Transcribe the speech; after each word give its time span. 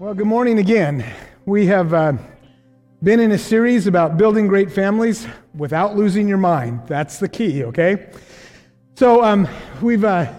Well, 0.00 0.14
good 0.14 0.28
morning 0.28 0.58
again. 0.58 1.04
We 1.44 1.66
have 1.66 1.92
uh, 1.92 2.14
been 3.02 3.20
in 3.20 3.32
a 3.32 3.38
series 3.38 3.86
about 3.86 4.16
building 4.16 4.46
great 4.46 4.72
families 4.72 5.26
without 5.54 5.94
losing 5.94 6.26
your 6.26 6.38
mind. 6.38 6.80
That's 6.86 7.18
the 7.18 7.28
key, 7.28 7.64
okay? 7.64 8.08
So, 8.94 9.22
um, 9.22 9.46
we've 9.82 10.02
uh, 10.02 10.32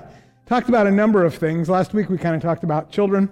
talked 0.48 0.68
about 0.68 0.88
a 0.88 0.92
number 0.92 1.24
of 1.24 1.36
things. 1.36 1.70
Last 1.70 1.94
week 1.94 2.10
we 2.10 2.18
kind 2.18 2.36
of 2.36 2.42
talked 2.42 2.64
about 2.64 2.90
children. 2.90 3.32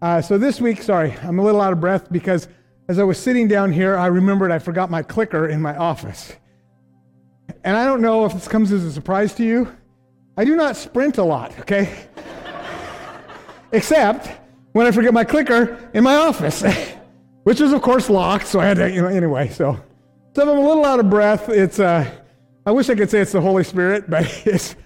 Uh, 0.00 0.22
so, 0.22 0.38
this 0.38 0.60
week, 0.60 0.82
sorry, 0.82 1.12
I'm 1.24 1.40
a 1.40 1.42
little 1.42 1.60
out 1.60 1.72
of 1.72 1.80
breath 1.80 2.12
because 2.12 2.46
as 2.88 3.00
I 3.00 3.02
was 3.02 3.18
sitting 3.18 3.48
down 3.48 3.72
here, 3.72 3.96
I 3.96 4.06
remembered 4.06 4.52
I 4.52 4.60
forgot 4.60 4.88
my 4.88 5.02
clicker 5.02 5.48
in 5.48 5.60
my 5.60 5.76
office. 5.76 6.32
And 7.64 7.76
I 7.76 7.84
don't 7.84 8.02
know 8.02 8.24
if 8.24 8.34
this 8.34 8.46
comes 8.46 8.70
as 8.70 8.84
a 8.84 8.92
surprise 8.92 9.34
to 9.34 9.42
you. 9.42 9.76
I 10.36 10.44
do 10.44 10.54
not 10.54 10.76
sprint 10.76 11.18
a 11.18 11.24
lot, 11.24 11.58
okay? 11.58 12.06
Except 13.72 14.45
when 14.76 14.86
I 14.86 14.90
forget 14.90 15.14
my 15.14 15.24
clicker 15.24 15.90
in 15.94 16.04
my 16.04 16.16
office, 16.16 16.62
which 17.44 17.62
is 17.62 17.72
of 17.72 17.80
course 17.80 18.10
locked. 18.10 18.46
So 18.46 18.60
I 18.60 18.66
had 18.66 18.76
to, 18.76 18.90
you 18.92 19.00
know, 19.00 19.08
anyway. 19.08 19.48
So, 19.48 19.80
so 20.34 20.42
I'm 20.42 20.48
a 20.48 20.52
little 20.52 20.84
out 20.84 21.00
of 21.00 21.08
breath, 21.08 21.48
it's. 21.48 21.80
Uh, 21.80 22.08
I 22.66 22.72
wish 22.72 22.90
I 22.90 22.94
could 22.94 23.08
say 23.08 23.20
it's 23.20 23.32
the 23.32 23.40
Holy 23.40 23.64
Spirit, 23.64 24.10
but 24.10 24.24
it's 24.46 24.76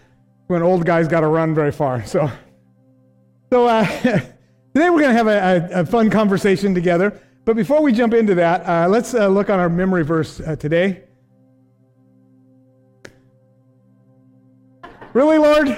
when 0.47 0.63
old 0.63 0.87
guys 0.87 1.09
got 1.09 1.21
to 1.21 1.27
run 1.27 1.57
very 1.57 1.73
far. 1.73 2.05
So, 2.07 2.31
so 3.51 3.67
uh, 3.67 3.85
today 4.05 4.91
we're 4.91 5.01
going 5.01 5.09
to 5.09 5.13
have 5.13 5.27
a, 5.27 5.75
a, 5.75 5.81
a, 5.81 5.87
fun 5.87 6.09
conversation 6.09 6.73
together. 6.73 7.21
But 7.45 7.57
before 7.57 7.83
we 7.83 7.93
jump 7.93 8.15
into 8.15 8.37
that, 8.37 8.65
uh, 8.69 8.89
let's 8.89 9.13
uh, 9.13 9.27
look 9.27 9.51
on 9.51 9.59
our 9.59 9.69
memory 9.69 10.05
verse 10.05 10.41
uh, 10.41 10.55
today. 10.55 11.03
Really, 15.15 15.39
Lord? 15.39 15.77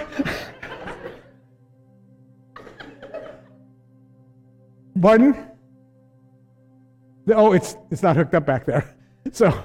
Pardon? 5.01 5.49
Oh, 7.35 7.53
it's, 7.53 7.77
it's 7.91 8.03
not 8.03 8.17
hooked 8.17 8.35
up 8.35 8.47
back 8.47 8.65
there. 8.65 8.95
So, 9.31 9.57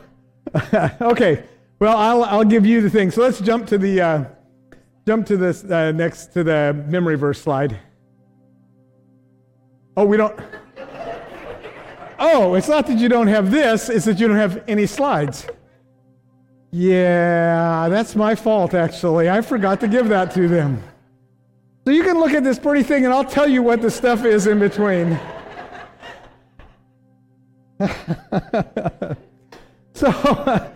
okay. 1.02 1.44
Well, 1.80 1.98
I'll, 1.98 2.24
I'll 2.24 2.44
give 2.44 2.64
you 2.64 2.80
the 2.80 2.92
thing. 2.92 3.10
So 3.10 3.24
let's 3.24 3.42
jump 3.42 3.66
to 3.68 3.80
the, 3.80 4.00
uh, 4.00 4.26
jump 5.08 5.26
to 5.28 5.36
this 5.36 5.64
uh, 5.64 5.92
next 5.94 6.28
to 6.34 6.44
the 6.44 6.86
memory 6.88 7.16
verse 7.16 7.42
slide. 7.42 7.78
Oh, 9.98 10.06
we 10.06 10.18
don't. 10.18 10.40
Oh, 12.20 12.56
it's 12.56 12.68
not 12.68 12.88
that 12.88 12.98
you 12.98 13.10
don't 13.10 13.28
have 13.28 13.52
this, 13.52 13.90
it's 13.90 14.06
that 14.06 14.20
you 14.20 14.28
don't 14.28 14.38
have 14.38 14.64
any 14.68 14.88
slides. 14.88 15.46
Yeah, 16.72 17.88
that's 17.90 18.16
my 18.16 18.34
fault, 18.36 18.73
actually. 18.73 19.30
I 19.30 19.42
forgot 19.42 19.80
to 19.82 19.88
give 19.88 20.08
that 20.10 20.34
to 20.34 20.48
them. 20.48 20.82
So 21.88 21.92
you 21.92 22.04
can 22.04 22.20
look 22.20 22.34
at 22.34 22.44
this 22.44 22.60
pretty 22.60 22.84
thing 22.84 23.06
and 23.06 23.14
I'll 23.14 23.24
tell 23.24 23.48
you 23.48 23.64
what 23.64 23.82
the 23.82 23.90
stuff 23.90 24.26
is 24.26 24.46
in 24.46 24.60
between. 24.60 25.18
so 29.94 30.68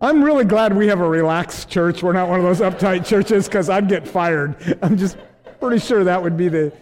I'm 0.00 0.24
really 0.24 0.46
glad 0.46 0.74
we 0.74 0.86
have 0.86 1.00
a 1.00 1.06
relaxed 1.06 1.68
church. 1.68 2.02
We're 2.02 2.14
not 2.14 2.30
one 2.30 2.40
of 2.40 2.46
those 2.46 2.60
uptight 2.60 3.04
churches 3.04 3.48
because 3.48 3.68
I'd 3.68 3.86
get 3.86 4.08
fired. 4.08 4.78
I'm 4.80 4.96
just 4.96 5.18
pretty 5.60 5.80
sure 5.80 6.04
that 6.04 6.22
would 6.22 6.38
be 6.38 6.48
the, 6.48 6.72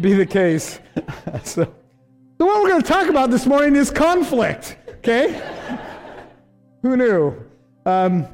be 0.00 0.14
the 0.14 0.24
case. 0.24 0.80
so, 1.44 1.64
so 1.64 2.46
what 2.46 2.62
we're 2.62 2.70
going 2.70 2.80
to 2.80 2.88
talk 2.88 3.10
about 3.10 3.30
this 3.30 3.44
morning 3.44 3.76
is 3.76 3.90
conflict, 3.90 4.78
okay? 5.00 5.42
Who 6.80 6.96
knew? 6.96 7.34
Um, 7.84 8.26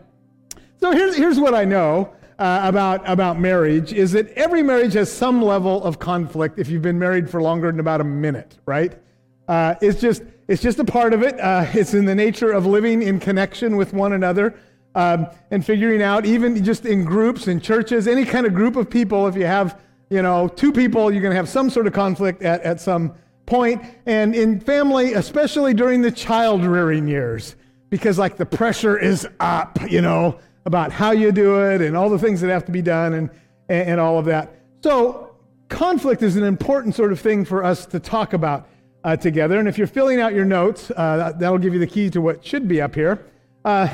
so 0.78 0.92
here's, 0.92 1.16
here's 1.16 1.40
what 1.40 1.56
I 1.56 1.64
know 1.64 2.14
uh, 2.42 2.60
about, 2.64 3.08
about 3.08 3.38
marriage 3.38 3.92
is 3.92 4.10
that 4.10 4.28
every 4.32 4.64
marriage 4.64 4.94
has 4.94 5.10
some 5.10 5.40
level 5.40 5.82
of 5.84 6.00
conflict 6.00 6.58
if 6.58 6.68
you've 6.68 6.82
been 6.82 6.98
married 6.98 7.30
for 7.30 7.40
longer 7.40 7.70
than 7.70 7.78
about 7.78 8.00
a 8.00 8.04
minute, 8.04 8.58
right? 8.66 8.98
Uh, 9.46 9.76
it's, 9.80 10.00
just, 10.00 10.24
it's 10.48 10.60
just 10.60 10.80
a 10.80 10.84
part 10.84 11.14
of 11.14 11.22
it. 11.22 11.38
Uh, 11.38 11.64
it's 11.72 11.94
in 11.94 12.04
the 12.04 12.14
nature 12.16 12.50
of 12.50 12.66
living 12.66 13.00
in 13.00 13.20
connection 13.20 13.76
with 13.76 13.92
one 13.92 14.14
another 14.14 14.58
um, 14.96 15.28
and 15.52 15.64
figuring 15.64 16.02
out, 16.02 16.26
even 16.26 16.64
just 16.64 16.84
in 16.84 17.04
groups, 17.04 17.46
in 17.46 17.60
churches, 17.60 18.08
any 18.08 18.24
kind 18.24 18.44
of 18.44 18.54
group 18.54 18.74
of 18.74 18.90
people, 18.90 19.28
if 19.28 19.36
you 19.36 19.46
have, 19.46 19.80
you 20.10 20.20
know, 20.20 20.48
two 20.48 20.72
people, 20.72 21.12
you're 21.12 21.22
going 21.22 21.30
to 21.30 21.36
have 21.36 21.48
some 21.48 21.70
sort 21.70 21.86
of 21.86 21.92
conflict 21.92 22.42
at, 22.42 22.60
at 22.62 22.80
some 22.80 23.14
point. 23.46 23.80
And 24.04 24.34
in 24.34 24.58
family, 24.58 25.12
especially 25.12 25.74
during 25.74 26.02
the 26.02 26.10
child 26.10 26.64
rearing 26.64 27.06
years, 27.06 27.54
because 27.88 28.18
like 28.18 28.36
the 28.36 28.46
pressure 28.46 28.98
is 28.98 29.28
up, 29.38 29.78
you 29.88 30.00
know, 30.00 30.40
about 30.64 30.92
how 30.92 31.10
you 31.10 31.32
do 31.32 31.60
it 31.64 31.80
and 31.80 31.96
all 31.96 32.08
the 32.08 32.18
things 32.18 32.40
that 32.40 32.50
have 32.50 32.64
to 32.66 32.72
be 32.72 32.82
done 32.82 33.14
and, 33.14 33.30
and, 33.68 33.90
and 33.90 34.00
all 34.00 34.18
of 34.18 34.24
that. 34.26 34.54
So, 34.82 35.34
conflict 35.68 36.22
is 36.22 36.36
an 36.36 36.44
important 36.44 36.94
sort 36.94 37.12
of 37.12 37.20
thing 37.20 37.44
for 37.44 37.64
us 37.64 37.86
to 37.86 37.98
talk 37.98 38.34
about 38.34 38.68
uh, 39.04 39.16
together. 39.16 39.58
And 39.58 39.68
if 39.68 39.78
you're 39.78 39.86
filling 39.86 40.20
out 40.20 40.34
your 40.34 40.44
notes, 40.44 40.90
uh, 40.90 41.32
that'll 41.38 41.58
give 41.58 41.72
you 41.72 41.80
the 41.80 41.86
key 41.86 42.10
to 42.10 42.20
what 42.20 42.44
should 42.44 42.68
be 42.68 42.80
up 42.80 42.94
here. 42.94 43.24
Uh, 43.64 43.86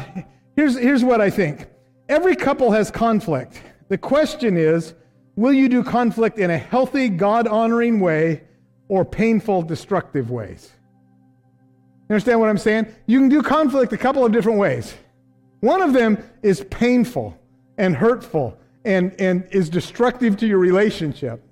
here's, 0.56 0.76
here's 0.78 1.04
what 1.04 1.20
I 1.20 1.30
think 1.30 1.66
every 2.08 2.36
couple 2.36 2.70
has 2.72 2.90
conflict. 2.90 3.62
The 3.88 3.98
question 3.98 4.56
is 4.56 4.94
will 5.36 5.52
you 5.52 5.68
do 5.68 5.84
conflict 5.84 6.38
in 6.38 6.50
a 6.50 6.58
healthy, 6.58 7.08
God 7.08 7.46
honoring 7.46 8.00
way 8.00 8.42
or 8.88 9.04
painful, 9.04 9.62
destructive 9.62 10.30
ways? 10.30 10.72
You 12.08 12.14
understand 12.14 12.40
what 12.40 12.48
I'm 12.48 12.58
saying? 12.58 12.86
You 13.06 13.20
can 13.20 13.28
do 13.28 13.42
conflict 13.42 13.92
a 13.92 13.98
couple 13.98 14.24
of 14.24 14.32
different 14.32 14.58
ways. 14.58 14.94
One 15.60 15.82
of 15.82 15.92
them 15.92 16.22
is 16.42 16.64
painful 16.70 17.38
and 17.76 17.96
hurtful 17.96 18.58
and, 18.84 19.14
and 19.20 19.46
is 19.50 19.68
destructive 19.68 20.36
to 20.38 20.46
your 20.46 20.58
relationship. 20.58 21.42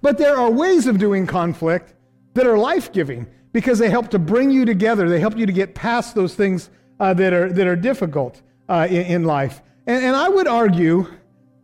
But 0.00 0.18
there 0.18 0.36
are 0.36 0.50
ways 0.50 0.86
of 0.86 0.98
doing 0.98 1.26
conflict 1.26 1.94
that 2.34 2.46
are 2.46 2.56
life 2.56 2.92
giving 2.92 3.26
because 3.52 3.78
they 3.78 3.90
help 3.90 4.08
to 4.10 4.18
bring 4.18 4.50
you 4.50 4.64
together. 4.64 5.08
They 5.08 5.20
help 5.20 5.36
you 5.36 5.46
to 5.46 5.52
get 5.52 5.74
past 5.74 6.14
those 6.14 6.34
things 6.34 6.70
uh, 7.00 7.14
that, 7.14 7.32
are, 7.32 7.52
that 7.52 7.66
are 7.66 7.76
difficult 7.76 8.40
uh, 8.68 8.86
in, 8.88 9.06
in, 9.06 9.24
life. 9.24 9.62
And, 9.86 10.04
and 10.04 10.16
I 10.16 10.28
would 10.28 10.46
argue 10.46 11.06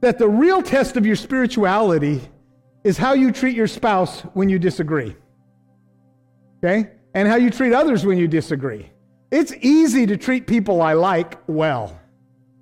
that 0.00 0.18
the 0.18 0.28
real 0.28 0.62
test 0.62 0.96
of 0.96 1.06
your 1.06 1.16
spirituality 1.16 2.20
is 2.82 2.98
how 2.98 3.14
you 3.14 3.32
treat 3.32 3.56
your 3.56 3.66
spouse 3.66 4.20
when 4.34 4.48
you 4.48 4.58
disagree. 4.58 5.16
Okay? 6.62 6.90
And 7.14 7.28
how 7.28 7.36
you 7.36 7.50
treat 7.50 7.72
others 7.72 8.04
when 8.04 8.18
you 8.18 8.28
disagree. 8.28 8.90
It's 9.30 9.52
easy 9.60 10.06
to 10.06 10.16
treat 10.16 10.46
people 10.46 10.82
I 10.82 10.92
like 10.92 11.38
well. 11.46 11.98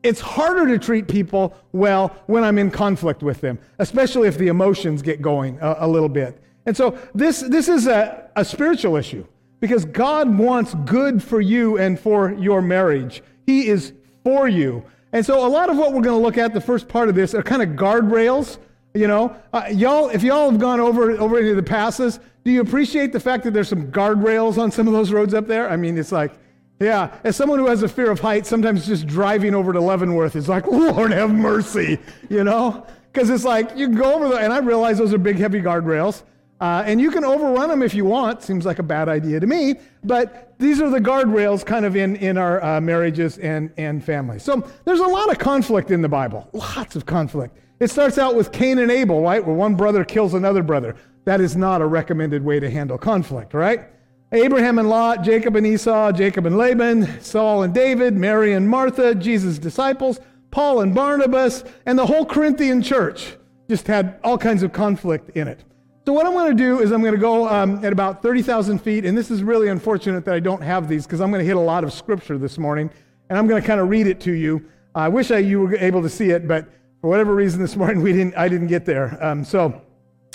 It's 0.03 0.21
harder 0.21 0.67
to 0.67 0.79
treat 0.79 1.07
people 1.07 1.55
well 1.73 2.17
when 2.27 2.43
I'm 2.43 2.59
in 2.59 2.71
conflict 2.71 3.23
with 3.23 3.41
them, 3.41 3.59
especially 3.79 4.27
if 4.27 4.37
the 4.37 4.49
emotions 4.49 5.01
get 5.01 5.23
going 5.23 5.59
a, 5.61 5.77
a 5.81 5.89
little 5.89 6.09
bit. 6.09 6.41
And 6.67 6.77
so 6.77 6.99
this, 7.15 7.41
this 7.41 7.69
is 7.69 7.87
a, 7.87 8.31
a 8.37 8.45
spiritual 8.45 8.97
issue 8.97 9.27
because 9.61 9.85
God 9.85 10.37
wants 10.39 10.75
good 10.87 11.23
for 11.23 11.41
you 11.41 11.79
and 11.79 11.99
for 11.99 12.33
your 12.33 12.61
marriage. 12.63 13.23
He 13.47 13.69
is 13.69 13.93
for 14.25 14.49
you. 14.49 14.85
And 15.13 15.25
so 15.25 15.47
a 15.47 15.49
lot 15.49 15.71
of 15.71 15.77
what 15.77 15.93
we're 15.93 16.03
going 16.03 16.19
to 16.19 16.23
look 16.23 16.39
at, 16.39 16.55
the 16.55 16.61
first 16.61 16.89
part 16.89 17.09
of 17.09 17.15
this, 17.15 17.35
are 17.35 17.43
kind 17.43 17.63
of 17.63 17.71
guardrails. 17.71 18.59
You 18.95 19.07
know, 19.07 19.37
uh, 19.53 19.67
y'all, 19.71 20.09
if 20.09 20.23
y'all 20.23 20.51
have 20.51 20.61
gone 20.61 20.81
over 20.81 21.13
over 21.13 21.39
any 21.39 21.51
of 21.51 21.57
the 21.57 21.63
passes, 21.63 22.19
do 22.45 22.51
you 22.51 22.61
appreciate 22.61 23.13
the 23.13 23.21
fact 23.21 23.45
that 23.45 23.53
there's 23.53 23.69
some 23.69 23.91
guardrails 23.91 24.59
on 24.59 24.71
some 24.71 24.87
of 24.87 24.93
those 24.93 25.13
roads 25.13 25.33
up 25.33 25.47
there? 25.47 25.71
I 25.71 25.77
mean, 25.77 25.97
it's 25.97 26.13
like 26.13 26.33
yeah, 26.83 27.17
as 27.25 27.37
someone 27.37 27.59
who 27.59 27.67
has 27.67 27.83
a 27.83 27.89
fear 27.89 28.11
of 28.11 28.21
heights, 28.21 28.49
sometimes 28.49 28.87
just 28.87 29.07
driving 29.07 29.55
over 29.55 29.73
to 29.73 29.81
Leavenworth 29.81 30.37
is 30.37 30.49
like, 30.49 30.67
Lord 30.69 31.13
have 31.13 31.33
mercy, 31.33 31.99
you 32.29 32.45
know? 32.45 32.87
Because 33.13 33.31
it's 33.31 33.45
like, 33.45 33.77
you 33.77 33.89
can 33.89 33.97
go 33.97 34.15
over 34.15 34.29
there, 34.29 34.41
and 34.41 34.53
I 34.53 34.59
realize 34.59 34.99
those 34.99 35.13
are 35.13 35.19
big, 35.19 35.37
heavy 35.37 35.61
guardrails. 35.61 36.23
Uh, 36.63 36.85
and 36.87 37.01
you 37.01 37.11
can 37.11 37.25
overrun 37.25 37.69
them 37.69 37.83
if 37.83 37.93
you 37.93 38.05
want. 38.05 38.41
Seems 38.41 38.65
like 38.65 38.79
a 38.79 38.85
bad 38.85 39.09
idea 39.09 39.41
to 39.41 39.49
me. 39.49 39.75
But 40.05 40.55
these 40.61 40.81
are 40.81 40.89
the 40.89 41.01
guardrails 41.01 41.67
kind 41.67 41.85
of 41.85 41.97
in, 41.97 42.15
in 42.17 42.39
our 42.39 42.63
uh, 42.63 42.81
marriages 42.81 43.39
and, 43.39 43.73
and 43.77 44.03
families. 44.03 44.45
So 44.45 44.71
there's 44.85 45.01
a 45.01 45.07
lot 45.07 45.29
of 45.29 45.39
conflict 45.41 45.91
in 45.91 46.03
the 46.03 46.09
Bible, 46.09 46.49
lots 46.53 46.95
of 46.95 47.05
conflict. 47.05 47.59
It 47.81 47.91
starts 47.91 48.17
out 48.17 48.37
with 48.37 48.53
Cain 48.53 48.79
and 48.79 48.93
Abel, 48.93 49.23
right? 49.23 49.45
Where 49.45 49.57
one 49.57 49.75
brother 49.75 50.05
kills 50.05 50.35
another 50.35 50.63
brother. 50.63 50.95
That 51.25 51.41
is 51.41 51.57
not 51.57 51.83
a 51.83 51.87
recommended 51.87 52.45
way 52.45 52.61
to 52.61 52.71
handle 52.71 52.97
conflict, 52.97 53.55
right? 53.55 53.89
Abraham 54.33 54.79
and 54.79 54.89
Lot, 54.89 55.23
Jacob 55.23 55.57
and 55.57 55.67
Esau, 55.67 56.11
Jacob 56.13 56.47
and 56.47 56.57
Laban, 56.57 57.21
Saul 57.21 57.65
and 57.65 57.75
David, 57.75 58.15
Mary 58.15 58.55
and 58.55 58.67
Martha, 58.67 59.15
Jesus' 59.15 59.59
disciples, 59.59 60.21
Paul 60.51 60.81
and 60.81 60.95
Barnabas, 60.95 61.65
and 61.85 61.99
the 61.99 62.07
whole 62.07 62.25
Corinthian 62.25 62.83
church 62.83 63.37
just 63.69 63.87
had 63.87 64.19
all 64.25 64.39
kinds 64.39 64.63
of 64.63 64.73
conflict 64.73 65.37
in 65.37 65.49
it. 65.49 65.61
So, 66.07 66.13
what 66.15 66.27
I'm 66.27 66.33
going 66.33 66.51
to 66.51 66.57
do 66.57 66.81
is 66.81 66.93
I'm 66.93 67.03
going 67.03 67.15
to 67.15 67.21
go 67.21 67.47
um, 67.47 67.85
at 67.85 67.93
about 67.93 68.23
30,000 68.23 68.79
feet, 68.79 69.05
and 69.05 69.17
this 69.17 69.31
is 69.31 69.43
really 69.43 69.69
unfortunate 69.69 70.25
that 70.25 70.35
I 70.35 70.41
don't 70.41 70.63
have 70.63 70.89
these 70.89 71.07
because 71.07 71.21
I'm 71.21 71.31
going 71.31 71.41
to 71.41 71.47
hit 71.47 71.57
a 71.57 71.61
lot 71.61 71.85
of 71.85 71.93
scripture 71.93 72.39
this 72.39 72.59
morning, 72.59 72.91
and 73.29 73.39
I'm 73.39 73.47
going 73.47 73.61
to 73.61 73.67
kind 73.67 73.81
of 73.81 73.89
read 73.89 74.07
it 74.07 74.19
to 74.23 74.33
you. 74.33 74.65
I 74.95 75.09
wish 75.09 75.31
I, 75.31 75.39
you 75.39 75.61
were 75.61 75.77
able 75.77 76.03
to 76.03 76.09
see 76.09 76.31
it, 76.31 76.49
but 76.49 76.69
for 77.01 77.09
whatever 77.09 77.35
reason 77.35 77.61
this 77.61 77.77
morning 77.77 78.03
we 78.03 78.13
didn't, 78.13 78.35
I 78.37 78.49
didn't 78.49 78.69
get 78.69 78.87
there. 78.87 79.17
Um, 79.23 79.45
so, 79.45 79.83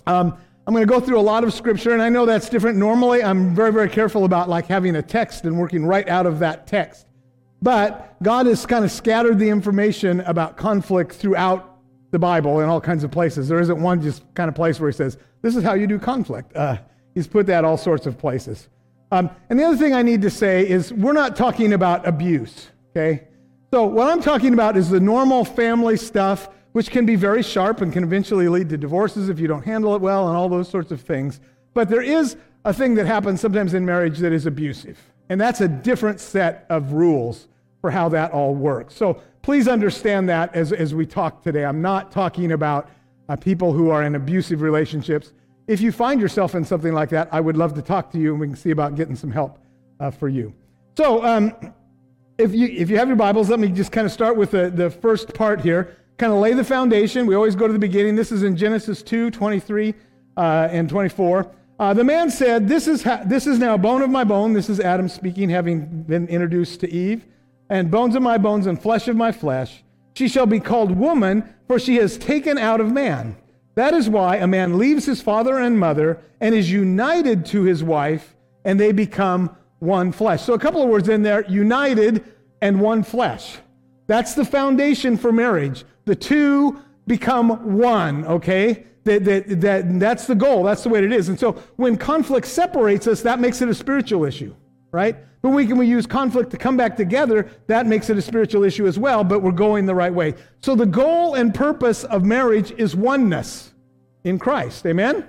um, 0.06 0.38
I'm 0.68 0.74
going 0.74 0.86
to 0.86 0.94
go 0.94 1.00
through 1.00 1.18
a 1.18 1.22
lot 1.22 1.46
of 1.46 1.54
scripture, 1.54 1.94
and 1.94 2.02
I 2.02 2.10
know 2.10 2.25
that's 2.25 2.50
different. 2.50 2.78
Normally, 2.78 3.24
I'm 3.24 3.56
very, 3.56 3.72
very 3.72 3.88
careful 3.88 4.25
about 4.25 4.50
like 4.50 4.68
having 4.68 4.98
a 4.98 5.02
text 5.02 5.46
and 5.46 5.58
working 5.58 5.86
right 5.86 6.08
out 6.10 6.25
of 6.25 6.40
that 6.40 6.68
text. 6.68 7.08
But 7.62 8.22
God 8.22 8.48
has 8.48 8.66
kind 8.66 8.84
of 8.84 8.92
scattered 8.92 9.40
the 9.40 9.48
information 9.48 10.19
about 10.22 10.58
conflict 10.58 11.14
throughout 11.14 11.80
the 12.12 12.19
Bible 12.19 12.60
in 12.60 12.68
all 12.68 12.81
kinds 12.81 13.06
of 13.06 13.12
places. 13.12 13.48
There 13.48 13.62
isn't 13.62 13.81
one 13.81 14.02
just 14.02 14.24
kind 14.34 14.50
of 14.50 14.56
place 14.56 14.78
where 14.78 14.90
he 14.90 14.96
says, 14.96 15.18
this 15.42 15.56
is 15.56 15.64
how 15.64 15.74
you 15.74 15.88
do 15.88 15.98
conflict. 15.98 16.54
Uh, 16.54 16.80
he's 17.16 17.28
put 17.28 17.46
that 17.46 17.63
all 17.63 17.78
sorts 17.78 18.06
of 18.06 18.18
places. 18.18 18.68
Um, 19.13 19.30
and 19.50 19.58
the 19.58 19.63
other 19.63 19.78
thing 19.78 19.94
I 19.94 20.02
need 20.02 20.22
to 20.24 20.30
say 20.30 20.68
is 20.68 20.92
we're 20.92 21.13
not 21.13 21.38
talking 21.38 21.72
about 21.72 22.06
abuse, 22.06 22.68
okay? 22.90 23.30
So 23.72 23.86
what 23.86 24.10
I'm 24.10 24.22
talking 24.22 24.54
about 24.54 24.75
is 24.75 24.90
the 24.90 25.00
normal 25.00 25.46
family 25.46 25.96
stuff, 25.96 26.50
which 26.77 26.91
can 26.91 27.07
be 27.07 27.15
very 27.15 27.41
sharp 27.41 27.81
and 27.81 27.91
can 27.91 28.03
eventually 28.03 28.47
lead 28.47 28.69
to 28.69 28.77
divorces 28.77 29.29
if 29.29 29.39
you 29.39 29.47
don't 29.47 29.65
handle 29.65 29.95
it 29.95 30.00
well 30.00 30.27
and 30.27 30.38
all 30.38 30.47
those 30.47 30.69
sorts 30.69 30.91
of 30.91 31.01
things. 31.01 31.39
But 31.74 31.89
there 31.89 32.03
is 32.03 32.38
a 32.65 32.71
thing 32.71 32.94
that 32.94 33.07
happens 33.07 33.41
sometimes 33.41 33.74
in 33.74 33.83
marriage 33.83 34.19
that 34.19 34.31
is 34.31 34.45
abusive. 34.45 35.00
And 35.27 35.41
that's 35.41 35.59
a 35.59 35.68
different 35.68 36.19
set 36.19 36.68
of 36.69 36.94
rules 36.94 37.47
for 37.81 37.89
how 37.89 38.09
that 38.09 38.31
all 38.31 38.53
works. 38.53 38.95
So 38.95 39.19
please 39.41 39.68
understand 39.68 40.29
that 40.29 40.53
as, 40.53 40.71
as 40.71 40.94
we 40.94 41.07
talk 41.07 41.41
today. 41.41 41.65
I'm 41.65 41.81
not 41.81 42.12
talking 42.12 42.51
about 42.51 42.91
uh, 43.27 43.35
people 43.35 43.74
who 43.74 43.89
are 43.89 44.03
in 44.03 44.13
abusive 44.13 44.62
relationships. 44.62 45.33
If 45.65 45.81
you 45.81 45.91
find 45.91 46.21
yourself 46.21 46.53
in 46.53 46.63
something 46.63 46.94
like 46.94 47.09
that, 47.09 47.27
I 47.31 47.39
would 47.39 47.57
love 47.57 47.74
to 47.74 47.81
talk 47.81 48.12
to 48.12 48.19
you 48.19 48.33
and 48.33 48.39
we 48.39 48.45
can 48.45 48.56
see 48.56 48.69
about 48.69 48.94
getting 48.94 49.15
some 49.15 49.31
help 49.31 49.57
uh, 50.00 50.12
for 50.12 50.29
you. 50.29 50.53
So, 50.95 51.25
um, 51.25 51.56
if 52.38 52.53
you, 52.53 52.68
if 52.68 52.91
you 52.91 52.97
have 52.97 53.07
your 53.07 53.18
Bibles, 53.18 53.50
let 53.50 53.59
me 53.59 53.69
just 53.69 53.91
kind 53.91 54.06
of 54.06 54.13
start 54.13 54.38
with 54.38 54.51
the, 54.51 54.69
the 54.69 54.91
first 54.91 55.33
part 55.33 55.59
here. 55.59 55.97
Kind 56.18 56.34
of 56.34 56.40
lay 56.40 56.54
the 56.54 56.64
foundation. 56.64 57.28
We 57.28 57.36
always 57.36 57.56
go 57.56 57.68
to 57.68 57.74
the 57.74 57.80
beginning. 57.80 58.16
This 58.16 58.31
is 58.31 58.44
in 58.44 58.58
Genesis 58.58 59.04
2 59.04 59.30
23 59.30 59.94
uh, 60.36 60.68
and 60.72 60.90
24. 60.90 61.52
Uh, 61.80 61.94
the 61.94 62.04
man 62.04 62.31
said, 62.31 62.68
this 62.68 62.88
is, 62.88 63.04
ha- 63.04 63.22
this 63.24 63.46
is 63.46 63.60
now 63.60 63.78
bone 63.78 64.02
of 64.02 64.10
my 64.10 64.24
bone. 64.24 64.54
This 64.54 64.68
is 64.68 64.80
Adam 64.80 65.08
speaking, 65.08 65.50
having 65.50 66.04
been 66.04 66.28
introduced 66.28 66.80
to 66.80 66.92
Eve. 66.92 67.25
And 67.69 67.92
bones 67.92 68.16
of 68.16 68.24
my 68.24 68.40
bones 68.40 68.66
and 68.66 68.81
flesh 68.81 69.08
of 69.08 69.16
my 69.16 69.31
flesh. 69.31 69.84
She 70.16 70.28
shall 70.28 70.48
be 70.48 70.60
called 70.60 70.98
woman, 70.98 71.54
for 71.68 71.78
she 71.78 71.98
has 71.98 72.18
taken 72.18 72.58
out 72.58 72.81
of 72.81 72.92
man. 72.92 73.38
That 73.75 73.94
is 73.94 74.10
why 74.10 74.38
a 74.38 74.48
man 74.48 74.80
leaves 74.80 75.06
his 75.06 75.22
father 75.22 75.60
and 75.60 75.80
mother 75.80 76.20
and 76.42 76.56
is 76.56 76.72
united 76.72 77.46
to 77.48 77.62
his 77.62 77.84
wife, 77.84 78.36
and 78.66 78.80
they 78.80 78.92
become 78.92 79.56
one 79.78 80.12
flesh. 80.12 80.42
So, 80.42 80.54
a 80.54 80.60
couple 80.60 80.81
of 80.81 80.90
words 80.90 81.10
in 81.10 81.22
there 81.22 81.46
united 81.48 82.24
and 82.60 82.81
one 82.81 83.04
flesh. 83.04 83.60
That's 84.08 84.34
the 84.34 84.46
foundation 84.46 85.18
for 85.18 85.31
marriage. 85.31 85.86
The 86.07 86.15
two 86.15 86.81
become 87.06 87.77
one, 87.77 88.25
okay? 88.25 88.86
That, 89.04 89.25
that, 89.25 89.59
that, 89.59 90.00
that's 90.00 90.25
the 90.25 90.36
goal. 90.36 90.63
That's 90.63 90.83
the 90.83 90.89
way 90.89 91.04
it 91.04 91.12
is. 91.12 91.27
And 91.27 91.38
so 91.38 91.62
when 91.75 91.98
conflict 91.98 92.48
separates 92.48 93.07
us, 93.07 93.21
that 93.24 93.42
makes 93.42 93.62
it 93.62 93.68
a 93.68 93.74
spiritual 93.74 94.24
issue, 94.24 94.56
right? 94.92 95.18
But 95.42 95.50
we 95.50 95.68
can 95.68 95.77
we 95.77 95.86
use 95.86 96.07
conflict 96.07 96.50
to 96.51 96.57
come 96.57 96.77
back 96.77 96.95
together, 96.95 97.50
that 97.68 97.88
makes 97.88 98.09
it 98.09 98.18
a 98.18 98.21
spiritual 98.21 98.63
issue 98.63 98.88
as 98.88 98.98
well, 98.98 99.25
but 99.25 99.42
we're 99.42 99.51
going 99.51 99.86
the 99.86 99.95
right 99.95 100.13
way. 100.13 100.36
So 100.62 100.75
the 100.75 100.86
goal 100.86 101.36
and 101.36 101.54
purpose 101.54 102.06
of 102.06 102.24
marriage 102.24 102.71
is 102.71 102.95
oneness 102.95 103.74
in 104.24 104.39
Christ. 104.39 104.86
Amen? 104.86 105.27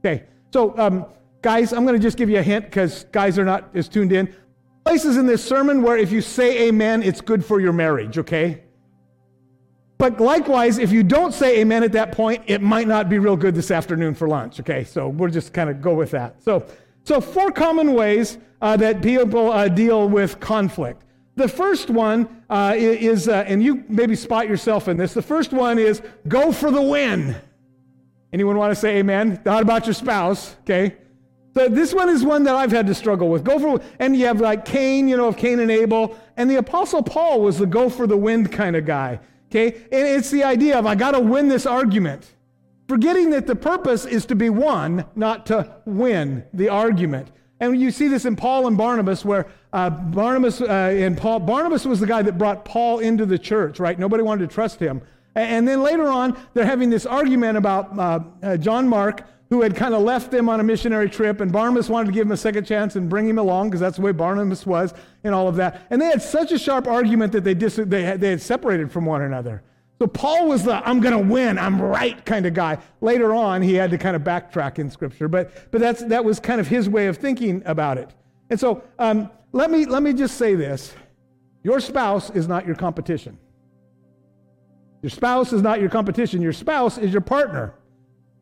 Okay. 0.00 0.24
So, 0.52 0.76
um, 0.78 1.06
guys, 1.40 1.72
I'm 1.72 1.86
going 1.86 1.96
to 1.96 2.02
just 2.02 2.18
give 2.18 2.28
you 2.28 2.38
a 2.38 2.42
hint 2.42 2.66
because 2.66 3.04
guys 3.12 3.38
are 3.38 3.46
not 3.46 3.70
as 3.74 3.88
tuned 3.88 4.12
in. 4.12 4.34
Places 4.84 5.16
in 5.16 5.26
this 5.26 5.42
sermon 5.42 5.82
where 5.82 5.96
if 5.96 6.12
you 6.12 6.20
say 6.20 6.68
amen, 6.68 7.02
it's 7.02 7.22
good 7.22 7.42
for 7.42 7.60
your 7.60 7.72
marriage, 7.72 8.18
okay? 8.18 8.64
But 10.00 10.18
likewise, 10.18 10.78
if 10.78 10.92
you 10.92 11.02
don't 11.02 11.34
say 11.34 11.60
amen 11.60 11.84
at 11.84 11.92
that 11.92 12.10
point, 12.12 12.44
it 12.46 12.62
might 12.62 12.88
not 12.88 13.10
be 13.10 13.18
real 13.18 13.36
good 13.36 13.54
this 13.54 13.70
afternoon 13.70 14.14
for 14.14 14.26
lunch. 14.26 14.58
Okay, 14.58 14.82
so 14.82 15.08
we'll 15.08 15.30
just 15.30 15.52
kind 15.52 15.68
of 15.68 15.82
go 15.82 15.94
with 15.94 16.10
that. 16.12 16.42
So, 16.42 16.66
so 17.04 17.20
four 17.20 17.52
common 17.52 17.92
ways 17.92 18.38
uh, 18.62 18.78
that 18.78 19.02
people 19.02 19.52
uh, 19.52 19.68
deal 19.68 20.08
with 20.08 20.40
conflict. 20.40 21.02
The 21.36 21.48
first 21.48 21.90
one 21.90 22.42
uh, 22.48 22.72
is, 22.76 23.28
uh, 23.28 23.44
and 23.46 23.62
you 23.62 23.84
maybe 23.90 24.16
spot 24.16 24.48
yourself 24.48 24.88
in 24.88 24.96
this. 24.96 25.12
The 25.12 25.20
first 25.20 25.52
one 25.52 25.78
is 25.78 26.00
go 26.26 26.50
for 26.50 26.70
the 26.70 26.80
win. 26.80 27.36
Anyone 28.32 28.56
want 28.56 28.70
to 28.70 28.80
say 28.80 28.96
amen? 28.96 29.42
Not 29.44 29.62
about 29.62 29.84
your 29.84 29.92
spouse, 29.92 30.56
okay? 30.62 30.96
So 31.52 31.68
this 31.68 31.92
one 31.92 32.08
is 32.08 32.24
one 32.24 32.44
that 32.44 32.54
I've 32.54 32.72
had 32.72 32.86
to 32.86 32.94
struggle 32.94 33.28
with. 33.28 33.44
Go 33.44 33.58
for, 33.58 33.84
and 33.98 34.16
you 34.16 34.24
have 34.24 34.40
like 34.40 34.64
Cain, 34.64 35.08
you 35.08 35.18
know, 35.18 35.28
of 35.28 35.36
Cain 35.36 35.60
and 35.60 35.70
Abel, 35.70 36.18
and 36.38 36.48
the 36.48 36.56
Apostle 36.56 37.02
Paul 37.02 37.42
was 37.42 37.58
the 37.58 37.66
go 37.66 37.90
for 37.90 38.06
the 38.06 38.16
wind 38.16 38.50
kind 38.50 38.76
of 38.76 38.86
guy. 38.86 39.20
Okay? 39.50 39.74
And 39.74 40.06
it's 40.06 40.30
the 40.30 40.44
idea 40.44 40.78
of 40.78 40.86
I 40.86 40.94
got 40.94 41.12
to 41.12 41.20
win 41.20 41.48
this 41.48 41.66
argument. 41.66 42.34
Forgetting 42.88 43.30
that 43.30 43.46
the 43.46 43.54
purpose 43.54 44.04
is 44.04 44.26
to 44.26 44.34
be 44.34 44.50
won, 44.50 45.04
not 45.14 45.46
to 45.46 45.76
win 45.84 46.44
the 46.52 46.68
argument. 46.68 47.30
And 47.60 47.78
you 47.78 47.90
see 47.90 48.08
this 48.08 48.24
in 48.24 48.36
Paul 48.36 48.66
and 48.66 48.76
Barnabas, 48.76 49.24
where 49.24 49.46
uh, 49.72 49.90
Barnabas 49.90 50.60
uh, 50.60 50.64
and 50.66 51.16
Paul, 51.16 51.40
Barnabas 51.40 51.84
was 51.84 52.00
the 52.00 52.06
guy 52.06 52.22
that 52.22 52.38
brought 52.38 52.64
Paul 52.64 53.00
into 53.00 53.26
the 53.26 53.38
church, 53.38 53.78
right? 53.78 53.98
Nobody 53.98 54.22
wanted 54.22 54.48
to 54.48 54.54
trust 54.54 54.80
him. 54.80 55.02
And 55.34 55.68
then 55.68 55.82
later 55.82 56.08
on, 56.08 56.36
they're 56.54 56.66
having 56.66 56.90
this 56.90 57.06
argument 57.06 57.56
about 57.56 57.96
uh, 57.96 58.20
uh 58.42 58.56
John 58.56 58.88
Mark, 58.88 59.24
who 59.50 59.62
had 59.62 59.74
kind 59.74 59.94
of 59.94 60.02
left 60.02 60.30
them 60.30 60.48
on 60.48 60.60
a 60.60 60.62
missionary 60.62 61.10
trip, 61.10 61.40
and 61.40 61.52
Barnabas 61.52 61.88
wanted 61.88 62.06
to 62.06 62.12
give 62.12 62.24
him 62.24 62.32
a 62.32 62.36
second 62.36 62.64
chance 62.64 62.94
and 62.94 63.08
bring 63.08 63.28
him 63.28 63.38
along 63.38 63.68
because 63.68 63.80
that's 63.80 63.96
the 63.96 64.02
way 64.02 64.12
Barnabas 64.12 64.64
was 64.64 64.94
and 65.24 65.34
all 65.34 65.48
of 65.48 65.56
that. 65.56 65.86
And 65.90 66.00
they 66.00 66.06
had 66.06 66.22
such 66.22 66.52
a 66.52 66.58
sharp 66.58 66.86
argument 66.86 67.32
that 67.32 67.42
they, 67.42 67.54
dis- 67.54 67.80
they, 67.82 68.04
had, 68.04 68.20
they 68.20 68.30
had 68.30 68.40
separated 68.40 68.92
from 68.92 69.06
one 69.06 69.22
another. 69.22 69.62
So 69.98 70.06
Paul 70.06 70.48
was 70.48 70.64
the 70.64 70.76
I'm 70.88 71.00
going 71.00 71.12
to 71.12 71.32
win, 71.32 71.58
I'm 71.58 71.82
right 71.82 72.24
kind 72.24 72.46
of 72.46 72.54
guy. 72.54 72.78
Later 73.00 73.34
on, 73.34 73.60
he 73.60 73.74
had 73.74 73.90
to 73.90 73.98
kind 73.98 74.16
of 74.16 74.22
backtrack 74.22 74.78
in 74.78 74.88
Scripture, 74.88 75.28
but, 75.28 75.70
but 75.72 75.80
that's, 75.80 76.02
that 76.04 76.24
was 76.24 76.40
kind 76.40 76.60
of 76.60 76.68
his 76.68 76.88
way 76.88 77.08
of 77.08 77.18
thinking 77.18 77.62
about 77.66 77.98
it. 77.98 78.14
And 78.48 78.58
so 78.58 78.82
um, 78.98 79.30
let, 79.52 79.70
me, 79.70 79.84
let 79.84 80.02
me 80.02 80.12
just 80.12 80.38
say 80.38 80.54
this 80.54 80.94
your 81.64 81.80
spouse 81.80 82.30
is 82.30 82.46
not 82.46 82.66
your 82.66 82.76
competition. 82.76 83.36
Your 85.02 85.10
spouse 85.10 85.52
is 85.52 85.60
not 85.60 85.80
your 85.80 85.90
competition. 85.90 86.40
Your 86.40 86.52
spouse 86.52 86.98
is 86.98 87.12
your 87.12 87.20
partner. 87.20 87.74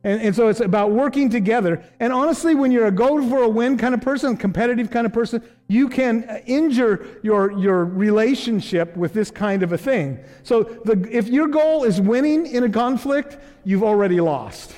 And, 0.09 0.23
and 0.23 0.35
so 0.35 0.49
it's 0.49 0.61
about 0.61 0.93
working 0.93 1.29
together. 1.29 1.85
And 2.01 2.15
honestly, 2.15 2.55
when 2.55 2.73
you're 2.73 2.87
a 2.87 2.91
go 2.91 3.29
for 3.29 3.43
a 3.43 3.49
win 3.49 3.77
kind 3.77 3.93
of 3.93 4.01
person, 4.01 4.39
competitive 4.39 4.91
kind 4.91 5.05
of 5.05 5.13
person, 5.13 5.43
you 5.67 5.91
can 5.91 6.25
uh, 6.25 6.41
injure 6.47 7.21
your, 7.23 7.53
your 7.59 7.85
relationship 7.85 8.97
with 8.97 9.13
this 9.13 9.31
kind 9.31 9.63
of 9.63 9.73
a 9.73 9.77
thing. 9.77 10.19
So 10.45 10.63
the, 10.63 11.07
if 11.15 11.29
your 11.29 11.47
goal 11.47 11.85
is 11.85 12.01
winning 12.01 12.47
in 12.47 12.65
a 12.65 12.71
conflict, 12.71 13.37
you've 13.65 13.85
already 13.85 14.19
lost. 14.19 14.75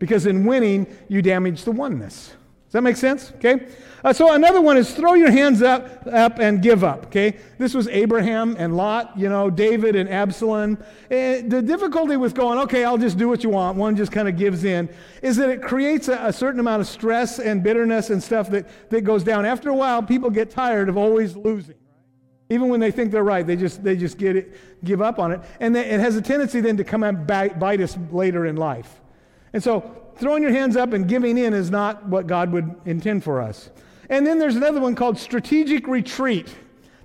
Because 0.00 0.26
in 0.26 0.44
winning, 0.44 0.88
you 1.06 1.22
damage 1.22 1.62
the 1.62 1.70
oneness. 1.70 2.34
Does 2.72 2.78
that 2.78 2.84
make 2.84 2.96
sense? 2.96 3.32
Okay. 3.32 3.66
Uh, 4.02 4.14
so 4.14 4.32
another 4.32 4.62
one 4.62 4.78
is 4.78 4.94
throw 4.94 5.12
your 5.12 5.30
hands 5.30 5.60
up, 5.60 6.06
up 6.10 6.38
and 6.38 6.62
give 6.62 6.82
up. 6.82 7.04
Okay. 7.04 7.36
This 7.58 7.74
was 7.74 7.86
Abraham 7.88 8.56
and 8.58 8.78
Lot. 8.78 9.12
You 9.14 9.28
know, 9.28 9.50
David 9.50 9.94
and 9.94 10.08
Absalom. 10.08 10.82
And 11.10 11.52
the 11.52 11.60
difficulty 11.60 12.16
with 12.16 12.34
going, 12.34 12.58
okay, 12.60 12.82
I'll 12.84 12.96
just 12.96 13.18
do 13.18 13.28
what 13.28 13.44
you 13.44 13.50
want. 13.50 13.76
One 13.76 13.94
just 13.94 14.10
kind 14.10 14.26
of 14.26 14.38
gives 14.38 14.64
in, 14.64 14.88
is 15.20 15.36
that 15.36 15.50
it 15.50 15.60
creates 15.60 16.08
a, 16.08 16.14
a 16.14 16.32
certain 16.32 16.60
amount 16.60 16.80
of 16.80 16.88
stress 16.88 17.38
and 17.38 17.62
bitterness 17.62 18.08
and 18.08 18.22
stuff 18.22 18.48
that 18.48 18.66
that 18.88 19.02
goes 19.02 19.22
down. 19.22 19.44
After 19.44 19.68
a 19.68 19.74
while, 19.74 20.02
people 20.02 20.30
get 20.30 20.50
tired 20.50 20.88
of 20.88 20.96
always 20.96 21.36
losing. 21.36 21.74
Even 22.48 22.70
when 22.70 22.80
they 22.80 22.90
think 22.90 23.12
they're 23.12 23.22
right, 23.22 23.46
they 23.46 23.56
just 23.56 23.84
they 23.84 23.96
just 23.96 24.16
get 24.16 24.34
it, 24.34 24.82
give 24.82 25.02
up 25.02 25.18
on 25.18 25.30
it, 25.30 25.42
and 25.60 25.76
it 25.76 26.00
has 26.00 26.16
a 26.16 26.22
tendency 26.22 26.62
then 26.62 26.78
to 26.78 26.84
come 26.84 27.02
and 27.02 27.26
bite 27.26 27.82
us 27.82 27.98
later 28.10 28.46
in 28.46 28.56
life. 28.56 28.98
And 29.52 29.62
so 29.62 30.01
throwing 30.16 30.42
your 30.42 30.52
hands 30.52 30.76
up 30.76 30.92
and 30.92 31.08
giving 31.08 31.38
in 31.38 31.54
is 31.54 31.70
not 31.70 32.06
what 32.06 32.26
God 32.26 32.52
would 32.52 32.74
intend 32.84 33.24
for 33.24 33.40
us. 33.40 33.70
And 34.08 34.26
then 34.26 34.38
there's 34.38 34.56
another 34.56 34.80
one 34.80 34.94
called 34.94 35.18
strategic 35.18 35.86
retreat. 35.86 36.54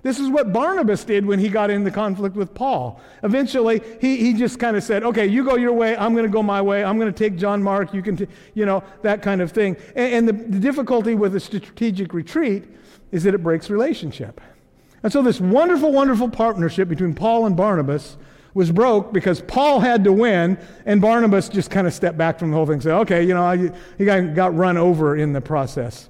This 0.02 0.20
is 0.20 0.28
what 0.28 0.52
Barnabas 0.52 1.04
did 1.04 1.26
when 1.26 1.38
he 1.38 1.48
got 1.48 1.70
into 1.70 1.90
conflict 1.90 2.36
with 2.36 2.54
Paul. 2.54 3.00
Eventually, 3.22 3.82
he, 4.00 4.16
he 4.16 4.32
just 4.32 4.58
kind 4.58 4.76
of 4.76 4.82
said, 4.84 5.02
okay, 5.02 5.26
you 5.26 5.44
go 5.44 5.56
your 5.56 5.72
way, 5.72 5.96
I'm 5.96 6.12
going 6.12 6.24
to 6.24 6.30
go 6.30 6.42
my 6.42 6.62
way, 6.62 6.84
I'm 6.84 6.98
going 6.98 7.12
to 7.12 7.18
take 7.18 7.36
John 7.36 7.62
Mark, 7.62 7.92
you 7.92 8.02
can, 8.02 8.16
t-, 8.16 8.28
you 8.54 8.64
know, 8.64 8.84
that 9.02 9.22
kind 9.22 9.42
of 9.42 9.50
thing. 9.52 9.76
And, 9.96 10.28
and 10.28 10.28
the, 10.28 10.32
the 10.32 10.60
difficulty 10.60 11.14
with 11.14 11.34
a 11.34 11.40
strategic 11.40 12.14
retreat 12.14 12.64
is 13.10 13.24
that 13.24 13.34
it 13.34 13.42
breaks 13.42 13.70
relationship. 13.70 14.40
And 15.02 15.12
so, 15.12 15.22
this 15.22 15.40
wonderful, 15.40 15.92
wonderful 15.92 16.28
partnership 16.28 16.88
between 16.88 17.14
Paul 17.14 17.46
and 17.46 17.56
Barnabas 17.56 18.16
was 18.54 18.70
broke 18.72 19.12
because 19.12 19.40
Paul 19.42 19.80
had 19.80 20.04
to 20.04 20.12
win, 20.12 20.58
and 20.86 21.00
Barnabas 21.00 21.48
just 21.48 21.70
kind 21.70 21.86
of 21.86 21.92
stepped 21.92 22.18
back 22.18 22.38
from 22.38 22.50
the 22.50 22.56
whole 22.56 22.66
thing 22.66 22.74
and 22.74 22.82
said, 22.82 22.94
okay, 23.00 23.22
you 23.22 23.34
know, 23.34 23.72
he 23.98 24.04
got, 24.04 24.34
got 24.34 24.56
run 24.56 24.76
over 24.76 25.16
in 25.16 25.32
the 25.32 25.40
process. 25.40 26.08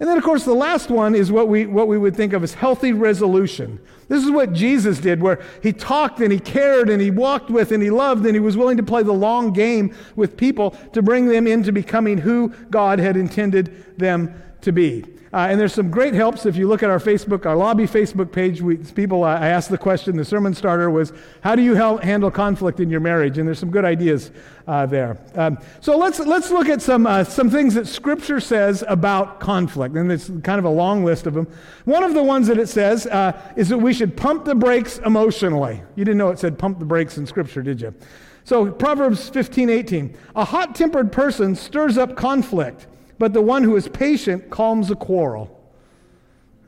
And 0.00 0.08
then, 0.08 0.16
of 0.16 0.24
course, 0.24 0.46
the 0.46 0.54
last 0.54 0.88
one 0.88 1.14
is 1.14 1.30
what 1.30 1.48
we, 1.48 1.66
what 1.66 1.86
we 1.86 1.98
would 1.98 2.16
think 2.16 2.32
of 2.32 2.42
as 2.42 2.54
healthy 2.54 2.94
resolution. 2.94 3.78
This 4.08 4.24
is 4.24 4.30
what 4.30 4.54
Jesus 4.54 4.98
did, 4.98 5.20
where 5.20 5.42
he 5.62 5.74
talked 5.74 6.20
and 6.20 6.32
he 6.32 6.40
cared 6.40 6.88
and 6.88 7.02
he 7.02 7.10
walked 7.10 7.50
with 7.50 7.70
and 7.70 7.82
he 7.82 7.90
loved 7.90 8.24
and 8.24 8.34
he 8.34 8.40
was 8.40 8.56
willing 8.56 8.78
to 8.78 8.82
play 8.82 9.02
the 9.02 9.12
long 9.12 9.52
game 9.52 9.94
with 10.16 10.38
people 10.38 10.70
to 10.94 11.02
bring 11.02 11.28
them 11.28 11.46
into 11.46 11.70
becoming 11.70 12.16
who 12.16 12.48
God 12.70 12.98
had 12.98 13.18
intended 13.18 13.98
them 13.98 14.42
to 14.62 14.72
be. 14.72 15.04
Uh, 15.32 15.46
and 15.48 15.60
there's 15.60 15.72
some 15.72 15.92
great 15.92 16.12
helps 16.12 16.44
if 16.44 16.56
you 16.56 16.66
look 16.66 16.82
at 16.82 16.90
our 16.90 16.98
Facebook, 16.98 17.46
our 17.46 17.54
lobby 17.54 17.86
Facebook 17.86 18.32
page. 18.32 18.60
We, 18.60 18.78
people, 18.78 19.22
I 19.22 19.46
asked 19.46 19.70
the 19.70 19.78
question, 19.78 20.16
the 20.16 20.24
sermon 20.24 20.54
starter 20.54 20.90
was, 20.90 21.12
How 21.42 21.54
do 21.54 21.62
you 21.62 21.76
help 21.76 22.02
handle 22.02 22.32
conflict 22.32 22.80
in 22.80 22.90
your 22.90 22.98
marriage? 22.98 23.38
And 23.38 23.46
there's 23.46 23.60
some 23.60 23.70
good 23.70 23.84
ideas 23.84 24.32
uh, 24.66 24.86
there. 24.86 25.18
Um, 25.36 25.58
so 25.80 25.96
let's, 25.96 26.18
let's 26.18 26.50
look 26.50 26.68
at 26.68 26.82
some, 26.82 27.06
uh, 27.06 27.22
some 27.22 27.48
things 27.48 27.74
that 27.74 27.86
Scripture 27.86 28.40
says 28.40 28.82
about 28.88 29.38
conflict. 29.38 29.94
And 29.94 30.10
it's 30.10 30.26
kind 30.42 30.58
of 30.58 30.64
a 30.64 30.70
long 30.70 31.04
list 31.04 31.28
of 31.28 31.34
them. 31.34 31.46
One 31.84 32.02
of 32.02 32.12
the 32.14 32.24
ones 32.24 32.48
that 32.48 32.58
it 32.58 32.68
says 32.68 33.06
uh, 33.06 33.40
is 33.56 33.68
that 33.68 33.78
we 33.78 33.92
should 33.92 34.16
pump 34.16 34.44
the 34.44 34.56
brakes 34.56 34.98
emotionally. 34.98 35.80
You 35.94 36.04
didn't 36.04 36.18
know 36.18 36.30
it 36.30 36.40
said 36.40 36.58
pump 36.58 36.80
the 36.80 36.84
brakes 36.84 37.18
in 37.18 37.26
Scripture, 37.26 37.62
did 37.62 37.80
you? 37.80 37.94
So 38.42 38.72
Proverbs 38.72 39.28
15, 39.28 39.70
18. 39.70 40.16
A 40.34 40.44
hot 40.44 40.74
tempered 40.74 41.12
person 41.12 41.54
stirs 41.54 41.96
up 41.96 42.16
conflict 42.16 42.88
but 43.20 43.34
the 43.34 43.42
one 43.42 43.62
who 43.62 43.76
is 43.76 43.86
patient 43.86 44.48
calms 44.48 44.90
a 44.90 44.96
quarrel. 44.96 45.54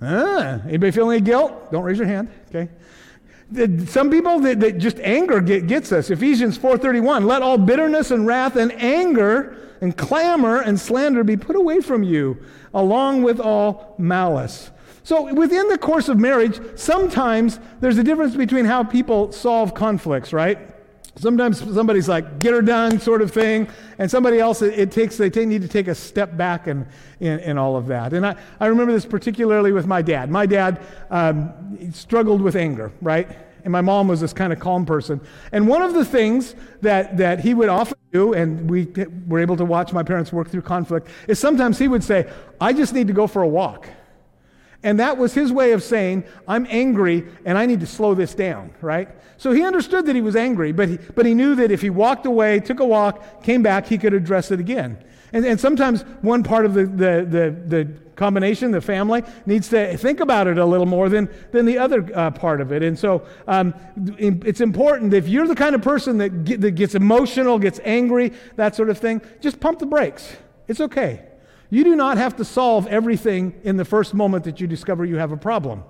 Ah, 0.02 0.60
anybody 0.66 0.92
feel 0.92 1.10
any 1.10 1.22
guilt? 1.22 1.72
Don't 1.72 1.82
raise 1.82 1.96
your 1.96 2.06
hand. 2.06 2.28
Okay. 2.50 2.68
Some 3.86 4.10
people 4.10 4.38
that, 4.40 4.60
that 4.60 4.76
just 4.76 4.98
anger 5.00 5.40
get, 5.40 5.66
gets 5.66 5.92
us. 5.92 6.10
Ephesians 6.10 6.58
4:31. 6.58 7.24
Let 7.24 7.40
all 7.40 7.56
bitterness 7.56 8.10
and 8.10 8.26
wrath 8.26 8.56
and 8.56 8.70
anger 8.72 9.56
and 9.80 9.96
clamor 9.96 10.60
and 10.60 10.78
slander 10.78 11.24
be 11.24 11.38
put 11.38 11.56
away 11.56 11.80
from 11.80 12.02
you, 12.02 12.36
along 12.74 13.22
with 13.22 13.40
all 13.40 13.94
malice. 13.96 14.70
So 15.04 15.32
within 15.32 15.68
the 15.68 15.78
course 15.78 16.10
of 16.10 16.18
marriage, 16.18 16.60
sometimes 16.78 17.60
there's 17.80 17.96
a 17.96 18.04
difference 18.04 18.36
between 18.36 18.66
how 18.66 18.84
people 18.84 19.32
solve 19.32 19.72
conflicts, 19.72 20.34
right? 20.34 20.58
Sometimes 21.16 21.58
somebody's 21.58 22.08
like, 22.08 22.38
get 22.38 22.52
her 22.54 22.62
done, 22.62 22.98
sort 22.98 23.20
of 23.20 23.30
thing. 23.30 23.68
And 23.98 24.10
somebody 24.10 24.38
else, 24.38 24.62
it, 24.62 24.78
it 24.78 24.90
takes, 24.90 25.18
they 25.18 25.28
need 25.44 25.62
to 25.62 25.68
take 25.68 25.88
a 25.88 25.94
step 25.94 26.36
back 26.36 26.66
in, 26.66 26.86
in, 27.20 27.38
in, 27.40 27.58
all 27.58 27.76
of 27.76 27.86
that. 27.88 28.14
And 28.14 28.26
I, 28.26 28.34
I 28.58 28.66
remember 28.66 28.92
this 28.92 29.04
particularly 29.04 29.72
with 29.72 29.86
my 29.86 30.00
dad. 30.00 30.30
My 30.30 30.46
dad 30.46 30.80
um, 31.10 31.92
struggled 31.92 32.40
with 32.40 32.56
anger, 32.56 32.92
right? 33.02 33.28
And 33.64 33.70
my 33.70 33.82
mom 33.82 34.08
was 34.08 34.20
this 34.20 34.32
kind 34.32 34.52
of 34.52 34.58
calm 34.58 34.86
person. 34.86 35.20
And 35.52 35.68
one 35.68 35.82
of 35.82 35.92
the 35.92 36.04
things 36.04 36.54
that, 36.80 37.18
that 37.18 37.40
he 37.40 37.52
would 37.52 37.68
often 37.68 37.98
do, 38.10 38.32
and 38.32 38.68
we 38.70 38.86
were 39.28 39.38
able 39.38 39.56
to 39.56 39.64
watch 39.64 39.92
my 39.92 40.02
parents 40.02 40.32
work 40.32 40.48
through 40.48 40.62
conflict, 40.62 41.08
is 41.28 41.38
sometimes 41.38 41.78
he 41.78 41.88
would 41.88 42.02
say, 42.02 42.30
I 42.60 42.72
just 42.72 42.94
need 42.94 43.06
to 43.08 43.12
go 43.12 43.26
for 43.26 43.42
a 43.42 43.48
walk. 43.48 43.86
And 44.82 44.98
that 44.98 45.16
was 45.16 45.32
his 45.34 45.52
way 45.52 45.72
of 45.72 45.82
saying, 45.82 46.24
I'm 46.48 46.66
angry 46.68 47.26
and 47.44 47.56
I 47.56 47.66
need 47.66 47.80
to 47.80 47.86
slow 47.86 48.14
this 48.14 48.34
down, 48.34 48.74
right? 48.80 49.08
So 49.36 49.52
he 49.52 49.64
understood 49.64 50.06
that 50.06 50.16
he 50.16 50.22
was 50.22 50.36
angry, 50.36 50.72
but 50.72 50.88
he, 50.88 50.96
but 51.14 51.26
he 51.26 51.34
knew 51.34 51.54
that 51.56 51.70
if 51.70 51.80
he 51.80 51.90
walked 51.90 52.26
away, 52.26 52.60
took 52.60 52.80
a 52.80 52.84
walk, 52.84 53.42
came 53.42 53.62
back, 53.62 53.86
he 53.86 53.98
could 53.98 54.14
address 54.14 54.50
it 54.50 54.60
again. 54.60 55.02
And, 55.32 55.44
and 55.44 55.58
sometimes 55.58 56.02
one 56.20 56.42
part 56.42 56.64
of 56.64 56.74
the, 56.74 56.84
the, 56.84 57.26
the, 57.28 57.56
the 57.66 57.92
combination, 58.16 58.70
the 58.70 58.80
family, 58.80 59.22
needs 59.46 59.68
to 59.70 59.96
think 59.96 60.20
about 60.20 60.46
it 60.46 60.58
a 60.58 60.66
little 60.66 60.86
more 60.86 61.08
than, 61.08 61.28
than 61.52 61.64
the 61.64 61.78
other 61.78 62.08
uh, 62.14 62.30
part 62.30 62.60
of 62.60 62.70
it. 62.72 62.82
And 62.82 62.98
so 62.98 63.26
um, 63.46 63.74
it's 64.18 64.60
important 64.60 65.14
if 65.14 65.28
you're 65.28 65.46
the 65.46 65.54
kind 65.54 65.74
of 65.74 65.82
person 65.82 66.18
that, 66.18 66.44
get, 66.44 66.60
that 66.60 66.72
gets 66.72 66.94
emotional, 66.94 67.58
gets 67.58 67.80
angry, 67.84 68.32
that 68.56 68.76
sort 68.76 68.90
of 68.90 68.98
thing, 68.98 69.22
just 69.40 69.58
pump 69.60 69.78
the 69.78 69.86
brakes. 69.86 70.36
It's 70.68 70.80
okay. 70.80 71.24
You 71.72 71.84
do 71.84 71.96
not 71.96 72.18
have 72.18 72.36
to 72.36 72.44
solve 72.44 72.86
everything 72.86 73.58
in 73.64 73.78
the 73.78 73.84
first 73.86 74.12
moment 74.12 74.44
that 74.44 74.60
you 74.60 74.66
discover 74.66 75.06
you 75.06 75.16
have 75.16 75.32
a 75.32 75.38
problem. 75.38 75.84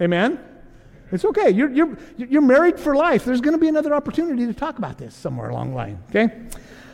Amen? 0.00 0.38
It's 1.10 1.24
okay. 1.24 1.50
You're, 1.50 1.70
you're, 1.70 1.98
you're 2.16 2.40
married 2.40 2.78
for 2.78 2.94
life. 2.94 3.24
There's 3.24 3.40
going 3.40 3.56
to 3.56 3.60
be 3.60 3.66
another 3.66 3.92
opportunity 3.94 4.46
to 4.46 4.54
talk 4.54 4.78
about 4.78 4.96
this 4.96 5.16
somewhere 5.16 5.48
along 5.48 5.70
the 5.70 5.74
line, 5.74 6.00
okay? 6.10 6.46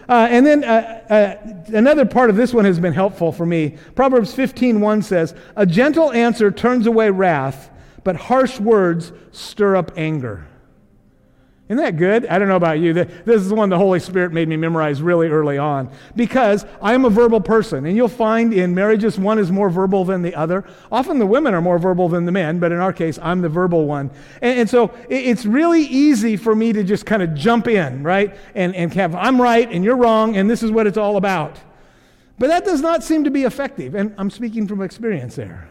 Uh, 0.09 0.27
and 0.31 0.47
then 0.47 0.65
uh, 0.65 1.03
uh, 1.11 1.77
another 1.77 2.07
part 2.07 2.31
of 2.31 2.37
this 2.37 2.55
one 2.55 2.65
has 2.65 2.81
been 2.81 2.95
helpful 2.95 3.31
for 3.31 3.45
me. 3.45 3.77
Proverbs 3.95 4.35
15:1 4.35 5.03
says, 5.03 5.35
"A 5.55 5.67
gentle 5.67 6.11
answer 6.11 6.51
turns 6.51 6.87
away 6.87 7.11
wrath, 7.11 7.69
but 8.05 8.17
harsh 8.17 8.59
words 8.59 9.13
stir 9.33 9.77
up 9.77 9.93
anger." 9.99 10.47
Isn't 11.67 11.83
that 11.83 11.97
good? 11.97 12.27
I 12.27 12.39
don't 12.39 12.49
know 12.49 12.57
about 12.57 12.79
you. 12.79 12.93
This 12.93 13.41
is 13.41 13.51
one 13.51 13.71
the 13.71 13.79
Holy 13.79 13.99
Spirit 13.99 14.35
made 14.35 14.49
me 14.49 14.57
memorize 14.57 15.01
really 15.01 15.29
early 15.29 15.57
on 15.57 15.91
because 16.15 16.67
I 16.83 16.93
am 16.93 17.07
a 17.07 17.11
verbal 17.11 17.41
person. 17.41 17.87
And 17.87 17.97
you'll 17.97 18.09
find 18.09 18.53
in 18.53 18.75
marriages, 18.75 19.19
one 19.19 19.39
is 19.39 19.51
more 19.51 19.71
verbal 19.71 20.05
than 20.05 20.21
the 20.21 20.35
other. 20.35 20.65
Often 20.93 21.21
the 21.21 21.27
women 21.27 21.55
are 21.55 21.63
more 21.63 21.79
verbal 21.79 22.11
than 22.11 22.27
the 22.27 22.33
men, 22.33 22.59
but 22.59 22.71
in 22.71 22.81
our 22.81 22.93
case, 22.93 23.19
I'm 23.23 23.41
the 23.41 23.49
verbal 23.49 23.87
one. 23.87 24.11
And, 24.43 24.61
and 24.61 24.71
so 24.71 24.95
it's 25.09 25.47
really 25.47 25.85
easy 25.85 26.37
for 26.37 26.55
me 26.55 26.75
to 26.75 26.85
just 26.85 27.07
kind 27.07 27.23
of 27.23 27.35
jump 27.35 27.67
in, 27.67 28.03
right? 28.03 28.37
And, 28.55 28.75
and 28.75 28.93
have, 28.93 29.15
I'm 29.15 29.41
right 29.41 29.71
and 29.71 29.83
you're 29.83 29.97
wrong, 29.97 30.37
and 30.37 30.51
this 30.51 30.63
is 30.63 30.71
what 30.71 30.87
it's 30.87 30.99
all 30.99 31.17
about. 31.17 31.59
But 32.39 32.49
that 32.49 32.67
does 32.67 32.83
not 32.83 33.03
seem 33.03 33.25
to 33.25 33.31
be 33.31 33.45
effective. 33.45 33.95
And 33.95 34.15
I'm 34.19 34.29
speaking 34.29 34.69
from 34.69 34.83
experience 34.83 35.35
there, 35.35 35.71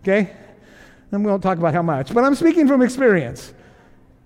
okay? 0.00 0.36
And 1.10 1.24
we 1.24 1.30
won't 1.30 1.42
talk 1.42 1.56
about 1.56 1.72
how 1.72 1.82
much, 1.82 2.12
but 2.12 2.24
I'm 2.24 2.34
speaking 2.34 2.68
from 2.68 2.82
experience. 2.82 3.54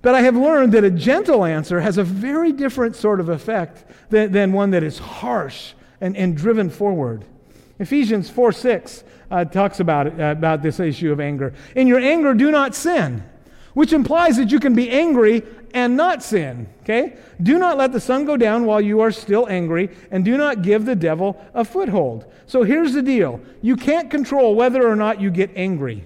But 0.04 0.14
I 0.14 0.20
have 0.20 0.36
learned 0.36 0.72
that 0.72 0.84
a 0.84 0.90
gentle 0.90 1.46
answer 1.46 1.80
has 1.80 1.96
a 1.96 2.04
very 2.04 2.52
different 2.52 2.94
sort 2.94 3.20
of 3.20 3.30
effect 3.30 3.86
than, 4.10 4.32
than 4.32 4.52
one 4.52 4.70
that 4.72 4.82
is 4.82 4.98
harsh 4.98 5.72
and, 5.98 6.14
and 6.14 6.36
driven 6.36 6.68
forward. 6.68 7.24
Ephesians 7.78 8.28
4 8.28 8.52
6 8.52 9.02
uh, 9.30 9.46
talks 9.46 9.80
about, 9.80 10.06
it, 10.06 10.20
uh, 10.20 10.24
about 10.32 10.62
this 10.62 10.78
issue 10.78 11.10
of 11.10 11.20
anger. 11.20 11.54
In 11.74 11.86
your 11.86 12.00
anger, 12.00 12.34
do 12.34 12.50
not 12.50 12.74
sin, 12.74 13.24
which 13.72 13.94
implies 13.94 14.36
that 14.36 14.52
you 14.52 14.60
can 14.60 14.74
be 14.74 14.90
angry 14.90 15.42
and 15.72 15.96
not 15.96 16.22
sin. 16.22 16.68
Okay? 16.82 17.16
Do 17.42 17.58
not 17.58 17.78
let 17.78 17.92
the 17.92 17.98
sun 17.98 18.26
go 18.26 18.36
down 18.36 18.66
while 18.66 18.82
you 18.82 19.00
are 19.00 19.10
still 19.10 19.48
angry, 19.48 19.88
and 20.10 20.22
do 20.22 20.36
not 20.36 20.60
give 20.60 20.84
the 20.84 20.94
devil 20.94 21.42
a 21.54 21.64
foothold. 21.64 22.30
So 22.46 22.62
here's 22.62 22.92
the 22.92 23.02
deal 23.02 23.40
you 23.62 23.74
can't 23.74 24.10
control 24.10 24.54
whether 24.54 24.86
or 24.86 24.96
not 24.96 25.18
you 25.18 25.30
get 25.30 25.50
angry. 25.56 26.04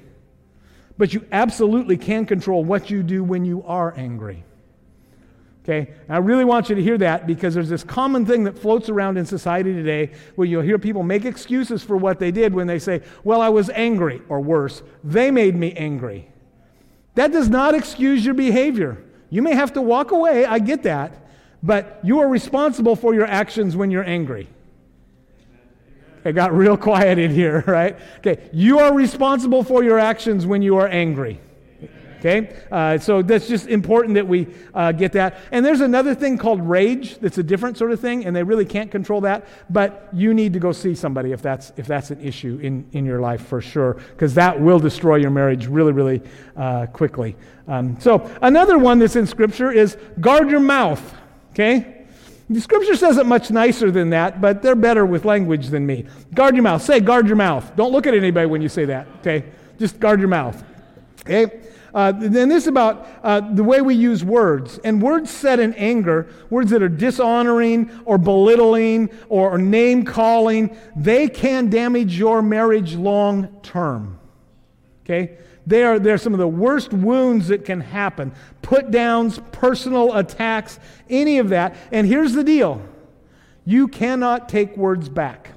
But 0.98 1.14
you 1.14 1.24
absolutely 1.30 1.96
can 1.96 2.26
control 2.26 2.64
what 2.64 2.90
you 2.90 3.02
do 3.02 3.24
when 3.24 3.44
you 3.44 3.62
are 3.64 3.94
angry. 3.96 4.44
Okay? 5.62 5.92
And 6.08 6.16
I 6.16 6.18
really 6.18 6.44
want 6.44 6.68
you 6.68 6.74
to 6.74 6.82
hear 6.82 6.98
that 6.98 7.26
because 7.26 7.54
there's 7.54 7.68
this 7.68 7.84
common 7.84 8.24
thing 8.24 8.44
that 8.44 8.58
floats 8.58 8.88
around 8.88 9.18
in 9.18 9.26
society 9.26 9.72
today 9.74 10.12
where 10.34 10.46
you'll 10.46 10.62
hear 10.62 10.78
people 10.78 11.02
make 11.02 11.24
excuses 11.24 11.82
for 11.82 11.96
what 11.96 12.18
they 12.18 12.30
did 12.30 12.54
when 12.54 12.66
they 12.66 12.78
say, 12.78 13.02
Well, 13.22 13.40
I 13.40 13.50
was 13.50 13.70
angry, 13.70 14.22
or 14.28 14.40
worse, 14.40 14.82
they 15.04 15.30
made 15.30 15.54
me 15.54 15.72
angry. 15.74 16.30
That 17.14 17.32
does 17.32 17.48
not 17.48 17.74
excuse 17.74 18.24
your 18.24 18.34
behavior. 18.34 19.04
You 19.28 19.42
may 19.42 19.54
have 19.54 19.74
to 19.74 19.82
walk 19.82 20.10
away, 20.10 20.46
I 20.46 20.58
get 20.58 20.84
that, 20.84 21.28
but 21.62 22.00
you 22.02 22.20
are 22.20 22.28
responsible 22.28 22.96
for 22.96 23.12
your 23.14 23.26
actions 23.26 23.76
when 23.76 23.90
you're 23.90 24.04
angry. 24.04 24.48
It 26.28 26.34
got 26.34 26.52
real 26.52 26.76
quiet 26.76 27.18
in 27.18 27.30
here, 27.30 27.64
right? 27.66 27.98
Okay, 28.18 28.50
you 28.52 28.78
are 28.78 28.94
responsible 28.94 29.62
for 29.62 29.82
your 29.82 29.98
actions 29.98 30.46
when 30.46 30.60
you 30.62 30.76
are 30.76 30.86
angry. 30.86 31.40
Okay, 32.18 32.52
uh, 32.72 32.98
so 32.98 33.22
that's 33.22 33.46
just 33.46 33.68
important 33.68 34.14
that 34.16 34.26
we 34.26 34.48
uh, 34.74 34.90
get 34.90 35.12
that. 35.12 35.38
And 35.52 35.64
there's 35.64 35.80
another 35.80 36.16
thing 36.16 36.36
called 36.36 36.60
rage 36.60 37.16
that's 37.18 37.38
a 37.38 37.44
different 37.44 37.78
sort 37.78 37.92
of 37.92 38.00
thing, 38.00 38.26
and 38.26 38.34
they 38.34 38.42
really 38.42 38.64
can't 38.64 38.90
control 38.90 39.20
that. 39.20 39.46
But 39.70 40.08
you 40.12 40.34
need 40.34 40.52
to 40.54 40.58
go 40.58 40.72
see 40.72 40.96
somebody 40.96 41.30
if 41.30 41.40
that's 41.40 41.72
if 41.76 41.86
that's 41.86 42.10
an 42.10 42.20
issue 42.20 42.58
in 42.60 42.84
in 42.92 43.06
your 43.06 43.20
life 43.20 43.46
for 43.46 43.60
sure, 43.60 43.94
because 44.10 44.34
that 44.34 44.60
will 44.60 44.80
destroy 44.80 45.16
your 45.16 45.30
marriage 45.30 45.66
really 45.68 45.92
really 45.92 46.20
uh, 46.56 46.86
quickly. 46.86 47.36
Um, 47.68 47.98
so 48.00 48.28
another 48.42 48.78
one 48.78 48.98
that's 48.98 49.16
in 49.16 49.26
Scripture 49.26 49.70
is 49.70 49.96
guard 50.20 50.50
your 50.50 50.60
mouth. 50.60 51.14
Okay. 51.52 51.97
The 52.50 52.60
scripture 52.60 52.96
says 52.96 53.18
it 53.18 53.26
much 53.26 53.50
nicer 53.50 53.90
than 53.90 54.10
that, 54.10 54.40
but 54.40 54.62
they're 54.62 54.74
better 54.74 55.04
with 55.04 55.24
language 55.24 55.68
than 55.68 55.84
me. 55.84 56.06
Guard 56.34 56.54
your 56.54 56.62
mouth. 56.62 56.82
Say, 56.82 57.00
guard 57.00 57.26
your 57.26 57.36
mouth. 57.36 57.76
Don't 57.76 57.92
look 57.92 58.06
at 58.06 58.14
anybody 58.14 58.46
when 58.46 58.62
you 58.62 58.70
say 58.70 58.86
that, 58.86 59.06
okay? 59.20 59.44
Just 59.78 60.00
guard 60.00 60.18
your 60.18 60.28
mouth. 60.28 60.62
Okay? 61.20 61.60
Uh, 61.92 62.12
then 62.12 62.48
this 62.48 62.66
about 62.66 63.06
uh, 63.22 63.40
the 63.40 63.64
way 63.64 63.80
we 63.80 63.94
use 63.94 64.24
words. 64.24 64.78
And 64.78 65.02
words 65.02 65.30
said 65.30 65.60
in 65.60 65.74
anger, 65.74 66.28
words 66.48 66.70
that 66.70 66.82
are 66.82 66.88
dishonoring 66.88 67.90
or 68.04 68.18
belittling 68.18 69.10
or, 69.28 69.50
or 69.50 69.58
name 69.58 70.04
calling, 70.04 70.76
they 70.96 71.28
can 71.28 71.68
damage 71.68 72.18
your 72.18 72.40
marriage 72.40 72.94
long 72.94 73.60
term. 73.62 74.18
Okay? 75.04 75.38
They 75.68 75.84
are, 75.84 75.98
they're 75.98 76.16
some 76.16 76.32
of 76.32 76.38
the 76.38 76.48
worst 76.48 76.94
wounds 76.94 77.48
that 77.48 77.66
can 77.66 77.82
happen. 77.82 78.32
Put 78.62 78.90
downs, 78.90 79.38
personal 79.52 80.16
attacks, 80.16 80.80
any 81.10 81.38
of 81.38 81.50
that. 81.50 81.76
And 81.92 82.06
here's 82.06 82.32
the 82.32 82.42
deal 82.42 82.82
you 83.66 83.86
cannot 83.86 84.48
take 84.48 84.78
words 84.78 85.10
back. 85.10 85.50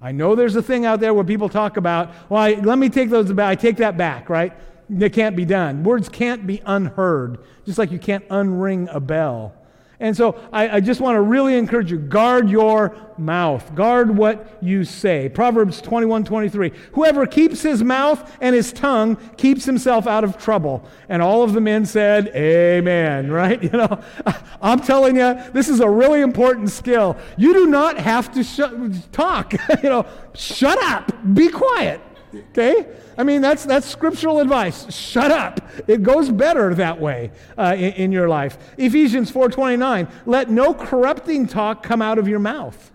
I 0.00 0.10
know 0.10 0.34
there's 0.34 0.56
a 0.56 0.62
thing 0.62 0.84
out 0.84 0.98
there 0.98 1.14
where 1.14 1.22
people 1.22 1.48
talk 1.48 1.76
about, 1.76 2.12
well, 2.28 2.42
I, 2.42 2.54
let 2.54 2.78
me 2.78 2.88
take 2.88 3.10
those 3.10 3.32
back. 3.32 3.48
I 3.48 3.54
take 3.54 3.76
that 3.76 3.96
back, 3.96 4.28
right? 4.28 4.52
They 4.90 5.08
can't 5.08 5.36
be 5.36 5.44
done. 5.44 5.84
Words 5.84 6.08
can't 6.08 6.44
be 6.44 6.60
unheard, 6.66 7.38
just 7.64 7.78
like 7.78 7.92
you 7.92 8.00
can't 8.00 8.28
unring 8.28 8.92
a 8.92 8.98
bell. 8.98 9.54
And 10.02 10.16
so 10.16 10.36
I, 10.52 10.68
I 10.68 10.80
just 10.80 11.00
want 11.00 11.14
to 11.14 11.20
really 11.20 11.56
encourage 11.56 11.92
you 11.92 11.96
guard 11.96 12.50
your 12.50 12.96
mouth, 13.16 13.72
guard 13.76 14.10
what 14.10 14.58
you 14.60 14.82
say. 14.82 15.28
Proverbs 15.28 15.80
21 15.80 16.24
23. 16.24 16.72
Whoever 16.94 17.24
keeps 17.24 17.62
his 17.62 17.84
mouth 17.84 18.36
and 18.40 18.52
his 18.52 18.72
tongue 18.72 19.16
keeps 19.36 19.64
himself 19.64 20.08
out 20.08 20.24
of 20.24 20.36
trouble. 20.36 20.84
And 21.08 21.22
all 21.22 21.44
of 21.44 21.52
the 21.52 21.60
men 21.60 21.86
said, 21.86 22.32
Amen, 22.34 23.30
right? 23.30 23.62
You 23.62 23.70
know, 23.70 24.02
I'm 24.60 24.80
telling 24.80 25.14
you, 25.14 25.40
this 25.52 25.68
is 25.68 25.78
a 25.78 25.88
really 25.88 26.20
important 26.20 26.70
skill. 26.70 27.16
You 27.36 27.54
do 27.54 27.68
not 27.68 27.96
have 27.96 28.32
to 28.32 28.42
sh- 28.42 28.98
talk, 29.12 29.54
you 29.84 29.88
know, 29.88 30.04
shut 30.34 30.82
up, 30.82 31.12
be 31.32 31.48
quiet. 31.48 32.00
Okay? 32.34 32.86
I 33.18 33.24
mean, 33.24 33.42
that's, 33.42 33.64
that's 33.64 33.86
scriptural 33.86 34.40
advice. 34.40 34.92
Shut 34.94 35.30
up. 35.30 35.60
It 35.86 36.02
goes 36.02 36.30
better 36.30 36.74
that 36.74 37.00
way 37.00 37.30
uh, 37.58 37.74
in, 37.76 37.92
in 37.92 38.12
your 38.12 38.28
life. 38.28 38.58
Ephesians 38.78 39.30
4.29, 39.30 40.10
let 40.26 40.50
no 40.50 40.72
corrupting 40.74 41.46
talk 41.46 41.82
come 41.82 42.00
out 42.00 42.18
of 42.18 42.28
your 42.28 42.38
mouth. 42.38 42.90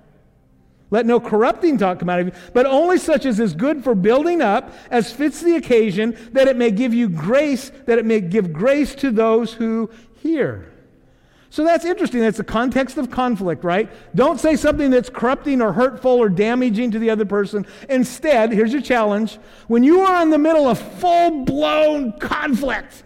Let 0.90 1.06
no 1.06 1.20
corrupting 1.20 1.78
talk 1.78 2.00
come 2.00 2.10
out 2.10 2.22
of 2.22 2.28
you, 2.28 2.34
but 2.54 2.66
only 2.66 2.98
such 2.98 3.26
as 3.26 3.40
is 3.40 3.54
good 3.54 3.84
for 3.84 3.94
building 3.94 4.42
up, 4.42 4.74
as 4.90 5.12
fits 5.12 5.42
the 5.42 5.56
occasion, 5.56 6.18
that 6.32 6.48
it 6.48 6.56
may 6.56 6.72
give 6.72 6.94
you 6.94 7.10
grace, 7.10 7.72
that 7.86 8.00
it 8.00 8.06
may 8.06 8.22
give 8.22 8.54
grace 8.54 8.96
to 8.96 9.12
those 9.12 9.54
who 9.54 9.90
hear. 10.22 10.72
So 11.50 11.64
that's 11.64 11.86
interesting. 11.86 12.20
That's 12.22 12.38
the 12.38 12.44
context 12.44 12.98
of 12.98 13.10
conflict, 13.10 13.64
right? 13.64 13.90
Don't 14.16 14.40
say 14.40 14.56
something 14.56 14.92
that's 14.92 15.10
corrupting 15.10 15.62
or 15.62 15.72
hurtful 15.74 16.12
or 16.12 16.30
damaging 16.30 16.92
to 16.92 17.00
the 17.00 17.10
other 17.10 17.26
person. 17.26 17.66
Instead, 17.90 18.52
here's 18.52 18.74
your 18.74 18.82
challenge 18.82 19.40
when 19.68 19.84
you 19.84 20.02
are 20.02 20.22
in 20.22 20.30
the 20.30 20.38
middle 20.38 20.68
of 20.68 20.78
full 21.00 21.46
blown 21.46 22.12
conflict, 22.20 23.04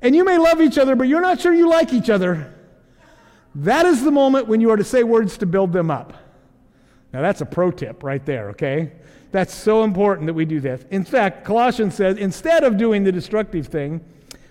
and 0.00 0.16
you 0.16 0.24
may 0.24 0.38
love 0.38 0.60
each 0.60 0.78
other, 0.78 0.96
but 0.96 1.06
you're 1.06 1.20
not 1.20 1.40
sure 1.40 1.52
you 1.52 1.68
like 1.68 1.92
each 1.92 2.10
other, 2.10 2.52
that 3.54 3.84
is 3.84 4.02
the 4.02 4.10
moment 4.10 4.48
when 4.48 4.60
you 4.60 4.70
are 4.70 4.76
to 4.76 4.84
say 4.84 5.02
words 5.02 5.36
to 5.38 5.46
build 5.46 5.72
them 5.72 5.90
up. 5.90 6.14
Now, 7.12 7.20
that's 7.20 7.42
a 7.42 7.46
pro 7.46 7.70
tip 7.70 8.02
right 8.02 8.24
there, 8.24 8.48
okay? 8.50 8.92
That's 9.32 9.54
so 9.54 9.84
important 9.84 10.26
that 10.26 10.34
we 10.34 10.46
do 10.46 10.60
this. 10.60 10.84
In 10.90 11.04
fact, 11.04 11.44
Colossians 11.44 11.94
says 11.94 12.16
instead 12.16 12.64
of 12.64 12.78
doing 12.78 13.04
the 13.04 13.12
destructive 13.12 13.66
thing, 13.66 14.02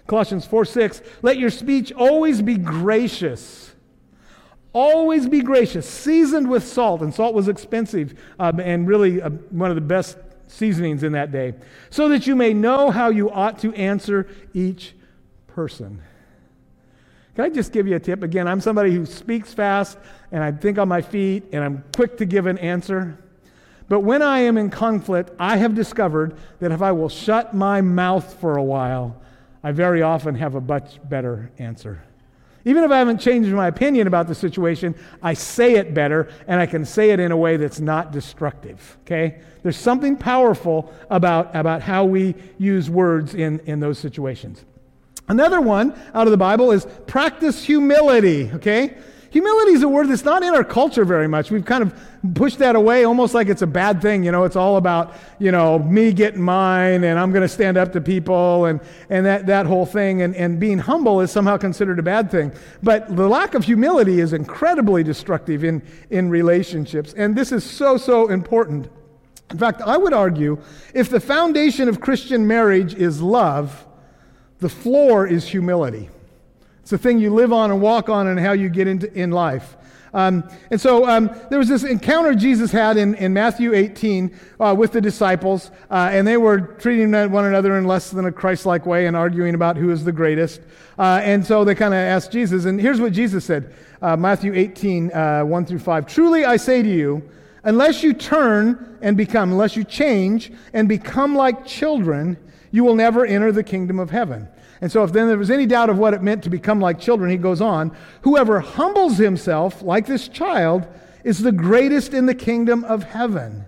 Colossians 0.08 0.46
4 0.46 0.66
6, 0.66 1.02
let 1.22 1.38
your 1.38 1.50
speech 1.50 1.92
always 1.94 2.42
be 2.42 2.58
gracious. 2.58 3.74
Always 4.74 5.28
be 5.28 5.42
gracious, 5.42 5.90
seasoned 5.90 6.50
with 6.50 6.66
salt. 6.66 7.02
And 7.02 7.14
salt 7.14 7.34
was 7.34 7.50
expensive 7.50 8.18
um, 8.40 8.60
and 8.60 8.88
really 8.88 9.22
uh, 9.22 9.30
one 9.30 9.70
of 9.70 9.76
the 9.76 9.82
best 9.82 10.18
seasonings 10.48 11.04
in 11.04 11.14
that 11.14 11.32
day, 11.32 11.54
so 11.90 12.10
that 12.10 12.28
you 12.28 12.36
may 12.36 12.54
know 12.54 12.92
how 12.92 13.10
you 13.10 13.30
ought 13.30 13.60
to 13.60 13.74
answer 13.74 14.28
each 14.54 14.94
person. 15.48 16.02
Can 17.36 17.46
I 17.46 17.50
just 17.50 17.72
give 17.72 17.88
you 17.88 17.96
a 17.96 18.00
tip? 18.00 18.24
Again, 18.24 18.48
I'm 18.48 18.60
somebody 18.60 18.94
who 18.94 19.06
speaks 19.06 19.54
fast 19.54 19.98
and 20.32 20.44
I 20.44 20.52
think 20.52 20.78
on 20.78 20.88
my 20.88 21.02
feet 21.02 21.46
and 21.54 21.64
I'm 21.64 21.84
quick 21.96 22.18
to 22.18 22.26
give 22.26 22.46
an 22.46 22.58
answer. 22.58 23.18
But 23.88 24.02
when 24.02 24.22
I 24.22 24.40
am 24.40 24.58
in 24.58 24.70
conflict, 24.70 25.32
I 25.40 25.58
have 25.58 25.74
discovered 25.74 26.36
that 26.60 26.72
if 26.72 26.82
I 26.82 26.92
will 26.92 27.10
shut 27.10 27.54
my 27.54 27.82
mouth 27.82 28.40
for 28.40 28.58
a 28.58 28.64
while, 28.64 29.21
I 29.64 29.72
very 29.72 30.02
often 30.02 30.36
have 30.36 30.56
a 30.56 30.62
much 30.62 31.00
better 31.08 31.52
answer. 31.60 32.04
Even 32.64 32.84
if 32.84 32.92
I 32.92 33.00
haven't 33.00 33.20
changed 33.20 33.50
my 33.50 33.68
opinion 33.68 34.06
about 34.06 34.28
the 34.28 34.36
situation, 34.36 34.94
I 35.22 35.34
say 35.34 35.76
it 35.76 35.94
better 35.94 36.30
and 36.48 36.60
I 36.60 36.68
can 36.68 36.86
say 36.86 37.10
it 37.10 37.20
in 37.20 37.32
a 37.32 37.38
way 37.38 37.58
that's 37.58 37.80
not 37.80 38.12
destructive. 38.12 38.98
Okay? 39.02 39.42
There's 39.64 39.78
something 39.78 40.16
powerful 40.16 40.94
about, 41.10 41.56
about 41.56 41.82
how 41.82 42.06
we 42.06 42.36
use 42.60 42.90
words 42.90 43.34
in, 43.34 43.60
in 43.62 43.80
those 43.80 43.98
situations. 43.98 44.64
Another 45.28 45.62
one 45.62 46.00
out 46.14 46.28
of 46.28 46.32
the 46.32 46.38
Bible 46.38 46.72
is 46.72 46.86
practice 47.08 47.64
humility. 47.64 48.52
Okay? 48.54 48.96
Humility 49.32 49.72
is 49.72 49.82
a 49.82 49.88
word 49.88 50.10
that's 50.10 50.26
not 50.26 50.44
in 50.44 50.54
our 50.54 50.64
culture 50.66 51.06
very 51.06 51.28
much. 51.28 51.52
We've 51.52 51.64
kind 51.64 51.84
of 51.84 51.98
pushed 52.36 52.60
that 52.60 52.76
away 52.76 53.06
almost 53.06 53.34
like 53.34 53.48
it's 53.48 53.62
a 53.62 53.68
bad 53.68 54.02
thing. 54.02 54.26
You 54.26 54.32
know, 54.34 54.44
it's 54.44 54.58
all 54.58 54.76
about, 54.76 55.14
you 55.40 55.54
know, 55.54 55.80
me 55.80 56.12
getting 56.12 56.42
mine 56.42 57.06
and 57.06 57.18
I'm 57.18 57.32
going 57.32 57.42
to 57.42 57.48
stand 57.48 57.78
up 57.78 57.94
to 57.94 58.02
people 58.02 58.66
and, 58.66 58.82
and 59.10 59.26
that, 59.26 59.46
that 59.46 59.66
whole 59.66 59.86
thing. 59.86 60.22
And, 60.22 60.36
and 60.36 60.60
being 60.60 60.80
humble 60.80 61.22
is 61.22 61.32
somehow 61.32 61.56
considered 61.56 61.98
a 61.98 62.04
bad 62.04 62.30
thing. 62.30 62.52
But 62.84 63.16
the 63.16 63.26
lack 63.26 63.54
of 63.54 63.64
humility 63.64 64.20
is 64.20 64.34
incredibly 64.34 65.02
destructive 65.02 65.64
in, 65.64 65.82
in 66.10 66.30
relationships. 66.30 67.14
And 67.14 67.34
this 67.34 67.54
is 67.54 67.64
so, 67.64 67.96
so 67.96 68.28
important. 68.28 68.90
In 69.50 69.58
fact, 69.58 69.82
I 69.82 69.96
would 69.96 70.14
argue 70.14 70.62
if 70.94 71.08
the 71.08 71.22
foundation 71.22 71.88
of 71.88 72.02
Christian 72.02 72.48
marriage 72.48 72.96
is 72.96 73.22
love, 73.22 73.88
the 74.60 74.68
floor 74.68 75.26
is 75.26 75.48
humility. 75.48 76.10
It's 76.82 76.92
the 76.92 76.98
thing 76.98 77.20
you 77.20 77.34
live 77.34 77.54
on 77.54 77.72
and 77.72 77.82
walk 77.82 78.10
on 78.10 78.28
and 78.28 78.40
how 78.40 78.54
you 78.54 78.70
get 78.70 78.88
into 78.88 79.12
in 79.14 79.32
life. 79.32 79.78
Um, 80.14 80.44
and 80.70 80.80
so 80.80 81.08
um, 81.08 81.30
there 81.50 81.60
was 81.60 81.70
this 81.70 81.84
encounter 81.84 82.36
Jesus 82.36 82.72
had 82.72 82.98
in, 82.98 83.16
in 83.16 83.34
Matthew 83.34 83.74
18 83.74 84.38
uh, 84.60 84.76
with 84.78 84.92
the 84.92 85.00
disciples, 85.00 85.72
uh, 85.90 86.10
and 86.12 86.28
they 86.28 86.38
were 86.38 86.60
treating 86.60 87.12
one 87.32 87.46
another 87.46 87.78
in 87.78 87.86
less 87.86 88.12
than 88.12 88.26
a 88.26 88.32
Christ 88.32 88.66
like 88.66 88.86
way 88.86 89.08
and 89.08 89.16
arguing 89.16 89.56
about 89.56 89.78
who 89.78 89.90
is 89.90 90.04
the 90.04 90.12
greatest. 90.12 90.62
Uh, 91.00 91.22
and 91.24 91.46
so 91.46 91.64
they 91.64 91.76
kind 91.76 91.94
of 91.94 92.00
asked 92.00 92.32
Jesus, 92.32 92.66
and 92.66 92.80
here's 92.80 93.00
what 93.00 93.14
Jesus 93.14 93.46
said 93.46 93.74
uh, 94.02 94.18
Matthew 94.18 94.54
18, 94.54 95.14
uh, 95.14 95.44
1 95.44 95.66
through 95.66 95.80
5. 95.80 96.08
Truly 96.08 96.44
I 96.44 96.58
say 96.58 96.82
to 96.82 96.90
you, 96.90 97.30
unless 97.64 98.04
you 98.04 98.14
turn 98.14 98.98
and 99.02 99.16
become, 99.16 99.52
unless 99.52 99.78
you 99.78 99.84
change 99.84 100.52
and 100.74 100.90
become 100.90 101.36
like 101.36 101.66
children, 101.66 102.38
you 102.72 102.84
will 102.84 102.96
never 102.96 103.26
enter 103.26 103.52
the 103.52 103.64
kingdom 103.64 104.00
of 104.00 104.10
heaven. 104.10 104.48
And 104.82 104.92
so, 104.92 105.04
if 105.04 105.14
then 105.14 105.28
there 105.28 105.38
was 105.38 105.52
any 105.52 105.68
doubt 105.68 105.92
of 105.92 106.00
what 106.00 106.16
it 106.16 106.24
meant 106.24 106.44
to 106.44 106.50
become 106.50 106.82
like 106.82 107.00
children, 107.00 107.30
he 107.30 107.38
goes 107.38 107.62
on 107.62 107.96
Whoever 108.24 108.60
humbles 108.60 109.18
himself 109.18 109.82
like 109.82 110.08
this 110.08 110.28
child 110.28 110.88
is 111.24 111.40
the 111.40 111.52
greatest 111.52 112.14
in 112.14 112.26
the 112.26 112.36
kingdom 112.36 112.84
of 112.84 113.04
heaven. 113.04 113.66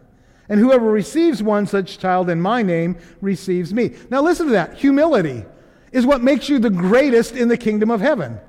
And 0.50 0.60
whoever 0.60 0.86
receives 0.86 1.42
one 1.42 1.68
such 1.68 2.00
child 2.00 2.30
in 2.30 2.42
my 2.42 2.64
name 2.64 2.98
receives 3.22 3.74
me. 3.74 3.96
Now, 4.10 4.22
listen 4.22 4.48
to 4.48 4.52
that. 4.54 4.76
Humility 4.76 5.46
is 5.92 6.06
what 6.06 6.24
makes 6.24 6.50
you 6.50 6.60
the 6.60 6.70
greatest 6.70 7.36
in 7.36 7.48
the 7.48 7.58
kingdom 7.58 7.92
of 7.92 8.02
heaven. 8.02 8.40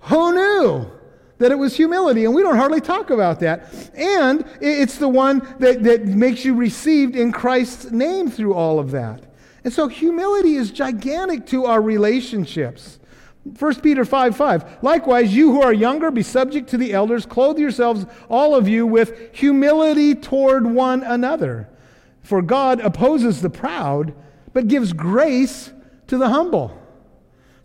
Who 0.00 0.34
knew? 0.34 0.90
that 1.40 1.50
it 1.50 1.54
was 1.56 1.74
humility, 1.74 2.26
and 2.26 2.34
we 2.34 2.42
don't 2.42 2.56
hardly 2.56 2.82
talk 2.82 3.08
about 3.08 3.40
that. 3.40 3.72
And 3.94 4.44
it's 4.60 4.98
the 4.98 5.08
one 5.08 5.38
that, 5.58 5.82
that 5.84 6.04
makes 6.04 6.44
you 6.44 6.54
received 6.54 7.16
in 7.16 7.32
Christ's 7.32 7.90
name 7.90 8.30
through 8.30 8.52
all 8.52 8.78
of 8.78 8.90
that. 8.90 9.24
And 9.64 9.72
so 9.72 9.88
humility 9.88 10.54
is 10.54 10.70
gigantic 10.70 11.46
to 11.46 11.66
our 11.66 11.80
relationships. 11.80 12.98
1 13.58 13.80
Peter 13.80 14.04
5 14.04 14.36
5. 14.36 14.82
Likewise, 14.82 15.34
you 15.34 15.52
who 15.52 15.62
are 15.62 15.72
younger, 15.72 16.10
be 16.10 16.22
subject 16.22 16.68
to 16.70 16.76
the 16.76 16.92
elders. 16.92 17.26
Clothe 17.26 17.58
yourselves, 17.58 18.06
all 18.28 18.54
of 18.54 18.68
you, 18.68 18.86
with 18.86 19.34
humility 19.34 20.14
toward 20.14 20.66
one 20.66 21.02
another. 21.02 21.68
For 22.22 22.42
God 22.42 22.80
opposes 22.80 23.40
the 23.40 23.50
proud, 23.50 24.14
but 24.52 24.68
gives 24.68 24.92
grace 24.92 25.72
to 26.08 26.18
the 26.18 26.28
humble. 26.28 26.79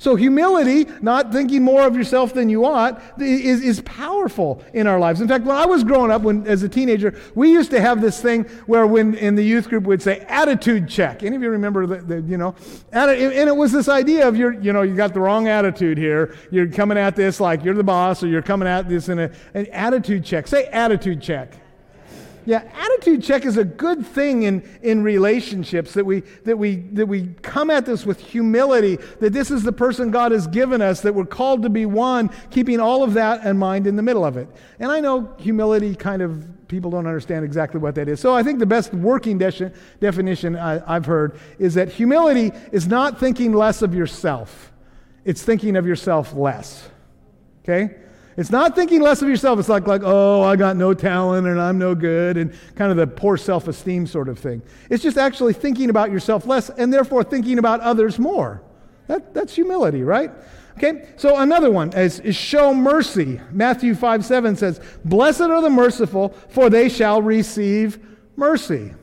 So, 0.06 0.16
humility, 0.16 0.86
not 1.02 1.32
thinking 1.32 1.64
more 1.64 1.82
of 1.82 1.96
yourself 1.96 2.32
than 2.32 2.48
you 2.48 2.64
ought, 2.64 3.02
is, 3.20 3.64
is 3.64 3.82
powerful 3.82 4.64
in 4.72 4.86
our 4.86 5.00
lives. 5.00 5.20
In 5.20 5.28
fact, 5.28 5.46
when 5.46 5.58
I 5.58 5.66
was 5.66 5.84
growing 5.84 6.12
up, 6.12 6.22
when, 6.22 6.46
as 6.46 6.62
a 6.62 6.70
teenager, 6.70 7.20
we 7.34 7.52
used 7.52 7.72
to 7.72 7.82
have 7.82 8.02
this 8.02 8.22
thing 8.22 8.44
where, 8.68 8.86
when 8.86 9.16
in 9.16 9.34
the 9.34 9.42
youth 9.42 9.68
group, 9.68 9.86
we'd 9.86 10.04
say 10.04 10.20
attitude 10.30 10.88
check. 10.88 11.24
Any 11.24 11.36
of 11.38 11.42
you 11.42 11.50
remember 11.50 11.88
the 11.88 12.22
you 12.22 12.38
know, 12.38 12.54
and 12.92 13.10
it 13.10 13.56
was 13.56 13.72
this 13.72 13.90
idea 13.90 14.28
of 14.28 14.38
you're, 14.38 14.54
you 14.54 14.74
know, 14.74 14.84
you 14.84 14.94
got 14.94 15.16
the 15.16 15.22
wrong 15.22 15.48
attitude 15.48 15.98
here. 15.98 16.36
You're 16.52 16.68
coming 16.68 17.00
at 17.00 17.16
this 17.16 17.40
like 17.40 17.64
you're 17.64 17.74
the 17.74 17.84
boss, 17.84 18.22
or 18.22 18.28
you're 18.28 18.44
coming 18.44 18.68
at 18.68 18.88
this 18.88 19.10
in 19.10 19.18
a, 19.18 19.32
an 19.56 19.66
attitude 19.72 20.24
check. 20.24 20.46
Say 20.46 20.66
attitude 20.66 21.20
check. 21.20 21.65
Yeah, 22.48 22.64
attitude 22.74 23.24
check 23.24 23.44
is 23.44 23.58
a 23.58 23.64
good 23.64 24.06
thing 24.06 24.44
in, 24.44 24.62
in 24.84 25.02
relationships 25.02 25.94
that 25.96 26.06
we, 26.06 26.20
that, 26.44 26.58
we, 26.58 26.76
that 26.94 27.08
we 27.08 27.28
come 27.42 27.72
at 27.72 27.88
this 27.88 28.06
with 28.06 28.20
humility, 28.20 28.98
that 29.20 29.34
this 29.34 29.50
is 29.50 29.64
the 29.64 29.72
person 29.72 30.12
God 30.12 30.32
has 30.32 30.46
given 30.46 30.80
us, 30.82 31.02
that 31.02 31.16
we're 31.16 31.26
called 31.26 31.64
to 31.64 31.70
be 31.70 31.88
one, 31.88 32.30
keeping 32.52 32.80
all 32.80 33.02
of 33.02 33.16
that 33.16 33.44
in 33.46 33.58
mind 33.58 33.88
in 33.88 33.96
the 33.96 34.04
middle 34.04 34.24
of 34.24 34.38
it. 34.38 34.48
And 34.80 34.92
I 34.92 35.00
know 35.00 35.34
humility 35.40 35.96
kind 35.96 36.22
of, 36.22 36.68
people 36.68 36.92
don't 36.92 37.08
understand 37.08 37.44
exactly 37.46 37.80
what 37.80 37.96
that 37.96 38.08
is. 38.08 38.20
So 38.20 38.36
I 38.36 38.44
think 38.44 38.60
the 38.60 38.66
best 38.68 38.94
working 38.94 39.40
de- 39.40 39.72
definition 40.00 40.56
I, 40.56 40.96
I've 40.96 41.06
heard 41.08 41.40
is 41.58 41.74
that 41.74 41.90
humility 41.90 42.52
is 42.72 42.88
not 42.88 43.20
thinking 43.20 43.54
less 43.54 43.82
of 43.82 43.96
yourself, 43.96 44.72
it's 45.24 45.42
thinking 45.42 45.76
of 45.76 45.88
yourself 45.88 46.34
less. 46.34 46.90
Okay? 47.64 47.96
It's 48.38 48.50
not 48.50 48.76
thinking 48.76 49.02
less 49.02 49.22
of 49.22 49.30
yourself. 49.30 49.60
It's 49.60 49.70
like, 49.70 49.88
like, 49.88 50.02
oh, 50.04 50.44
I 50.44 50.56
got 50.58 50.76
no 50.76 50.94
talent 50.94 51.48
and 51.48 51.60
I'm 51.60 51.78
no 51.78 51.96
good 51.96 52.36
and 52.36 52.54
kind 52.76 52.92
of 52.92 52.98
the 52.98 53.08
poor 53.08 53.38
self 53.38 53.68
esteem 53.68 54.06
sort 54.08 54.28
of 54.28 54.38
thing. 54.38 54.62
It's 54.90 55.02
just 55.02 55.18
actually 55.18 55.54
thinking 55.54 55.90
about 55.90 56.12
yourself 56.12 56.46
less 56.46 56.70
and 56.70 56.94
therefore 56.94 57.24
thinking 57.24 57.60
about 57.60 57.80
others 57.82 58.20
more. 58.20 58.62
That, 59.08 59.34
that's 59.34 59.56
humility, 59.56 60.04
right? 60.04 60.32
Okay, 60.78 61.08
so 61.16 61.38
another 61.38 61.72
one 61.72 61.94
is, 61.94 62.20
is 62.20 62.36
show 62.36 62.74
mercy. 62.74 63.40
Matthew 63.52 63.96
5 63.96 64.26
7 64.26 64.58
says, 64.58 64.82
Blessed 65.06 65.42
are 65.42 65.62
the 65.62 65.70
merciful, 65.70 66.30
for 66.50 66.70
they 66.70 66.90
shall 66.90 67.22
receive 67.22 68.00
mercy. 68.36 68.94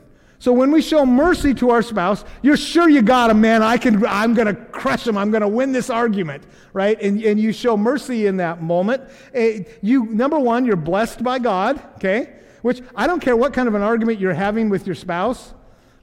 So 0.42 0.52
when 0.52 0.72
we 0.72 0.82
show 0.82 1.06
mercy 1.06 1.54
to 1.54 1.70
our 1.70 1.82
spouse, 1.82 2.24
you're 2.42 2.56
sure 2.56 2.88
you 2.88 3.00
got 3.00 3.30
him, 3.30 3.40
man. 3.40 3.62
I 3.62 3.76
can, 3.76 4.04
I'm 4.04 4.34
going 4.34 4.48
to 4.48 4.56
crush 4.56 5.06
him. 5.06 5.16
I'm 5.16 5.30
going 5.30 5.42
to 5.42 5.46
win 5.46 5.70
this 5.70 5.88
argument, 5.88 6.42
right? 6.72 7.00
And, 7.00 7.22
and 7.22 7.38
you 7.38 7.52
show 7.52 7.76
mercy 7.76 8.26
in 8.26 8.38
that 8.38 8.60
moment. 8.60 9.04
Eh, 9.34 9.62
you, 9.82 10.06
number 10.06 10.40
one, 10.40 10.64
you're 10.64 10.74
blessed 10.74 11.22
by 11.22 11.38
God, 11.38 11.80
okay? 11.94 12.40
Which 12.62 12.82
I 12.96 13.06
don't 13.06 13.20
care 13.20 13.36
what 13.36 13.52
kind 13.52 13.68
of 13.68 13.76
an 13.76 13.82
argument 13.82 14.18
you're 14.18 14.34
having 14.34 14.68
with 14.68 14.84
your 14.84 14.96
spouse. 14.96 15.54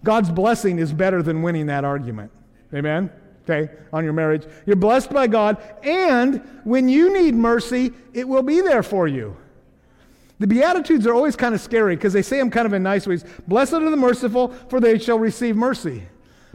God's 0.06 0.30
blessing 0.30 0.80
is 0.80 0.94
better 0.94 1.22
than 1.22 1.42
winning 1.42 1.66
that 1.66 1.84
argument. 1.84 2.32
Amen? 2.74 3.12
Okay, 3.44 3.70
on 3.92 4.06
your 4.06 4.14
marriage. 4.14 4.48
You're 4.66 4.78
blessed 4.78 5.10
by 5.10 5.28
God, 5.28 5.58
and 5.84 6.62
when 6.64 6.88
you 6.88 7.12
need 7.12 7.36
mercy, 7.36 7.92
it 8.14 8.26
will 8.26 8.44
be 8.44 8.62
there 8.62 8.84
for 8.84 9.06
you. 9.06 9.36
The 10.40 10.48
Beatitudes 10.48 11.06
are 11.06 11.14
always 11.14 11.36
kind 11.36 11.54
of 11.54 11.62
scary 11.62 11.96
because 11.96 12.14
they 12.14 12.22
say 12.22 12.38
them 12.38 12.50
kind 12.50 12.66
of 12.66 12.74
in 12.74 12.82
nice 12.82 13.06
ways. 13.06 13.26
Blessed 13.48 13.74
are 13.74 13.90
the 13.90 13.98
merciful, 13.98 14.50
for 14.70 14.80
they 14.80 14.98
shall 14.98 15.20
receive 15.20 15.56
mercy. 15.56 16.04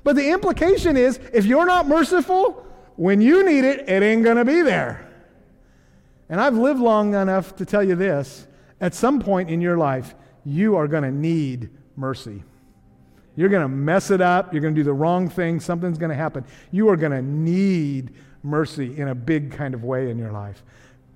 But 0.02 0.16
the 0.16 0.30
implication 0.30 0.96
is 0.96 1.20
if 1.32 1.44
you're 1.44 1.66
not 1.66 1.86
merciful, 1.86 2.66
when 2.96 3.20
you 3.20 3.44
need 3.44 3.64
it, 3.64 3.88
it 3.88 4.02
ain't 4.02 4.24
going 4.24 4.36
to 4.36 4.44
be 4.44 4.62
there. 4.62 5.10
And 6.28 6.40
I've 6.40 6.56
lived 6.56 6.80
long 6.80 7.14
enough 7.14 7.56
to 7.56 7.66
tell 7.66 7.82
you 7.82 7.94
this 7.94 8.46
at 8.80 8.94
some 8.94 9.20
point 9.20 9.50
in 9.50 9.60
your 9.60 9.76
life, 9.76 10.14
you 10.44 10.76
are 10.76 10.88
going 10.88 11.02
to 11.02 11.12
need 11.12 11.70
mercy. 11.96 12.42
You're 13.36 13.48
going 13.48 13.62
to 13.62 13.68
mess 13.68 14.10
it 14.10 14.20
up. 14.20 14.52
You're 14.52 14.62
going 14.62 14.74
to 14.74 14.78
do 14.78 14.84
the 14.84 14.92
wrong 14.92 15.28
thing. 15.28 15.60
Something's 15.60 15.98
going 15.98 16.10
to 16.10 16.16
happen. 16.16 16.44
You 16.70 16.88
are 16.88 16.96
going 16.96 17.12
to 17.12 17.22
need 17.22 18.14
mercy 18.42 18.96
in 18.98 19.08
a 19.08 19.14
big 19.14 19.52
kind 19.52 19.74
of 19.74 19.84
way 19.84 20.10
in 20.10 20.18
your 20.18 20.32
life. 20.32 20.62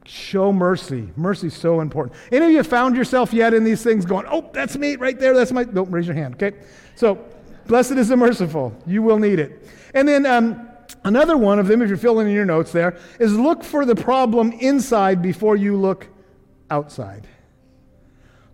Show 0.09 0.55
mercy. 0.55 1.11
Mercy 1.17 1.49
is 1.49 1.55
so 1.55 1.81
important. 1.83 2.17
Any 2.33 2.47
of 2.47 2.53
you 2.53 2.63
found 2.63 2.97
yourself 2.97 3.31
yet 3.35 3.53
in 3.53 3.63
these 3.63 3.83
things 3.83 4.07
going, 4.07 4.25
oh, 4.31 4.49
that's 4.55 4.75
me 4.75 4.97
right 4.97 5.21
there. 5.21 5.35
That's 5.35 5.53
my. 5.53 5.65
Don't 5.65 5.91
raise 5.91 6.07
your 6.07 6.17
hand, 6.17 6.35
okay? 6.37 6.57
So, 6.95 7.23
blessed 7.67 7.93
is 7.93 8.09
the 8.09 8.17
merciful. 8.17 8.75
You 8.87 9.03
will 9.03 9.19
need 9.19 9.39
it. 9.39 9.69
And 9.93 10.09
then 10.09 10.25
um, 10.25 10.67
another 11.05 11.37
one 11.37 11.59
of 11.59 11.67
them, 11.67 11.83
if 11.83 11.91
you're 11.91 11.99
filling 11.99 12.27
in 12.27 12.33
your 12.33 12.47
notes 12.47 12.73
there, 12.73 12.97
is 13.21 13.37
look 13.37 13.63
for 13.63 13.85
the 13.85 13.95
problem 13.95 14.53
inside 14.53 15.21
before 15.21 15.57
you 15.57 15.77
look 15.77 16.07
outside. 16.71 17.29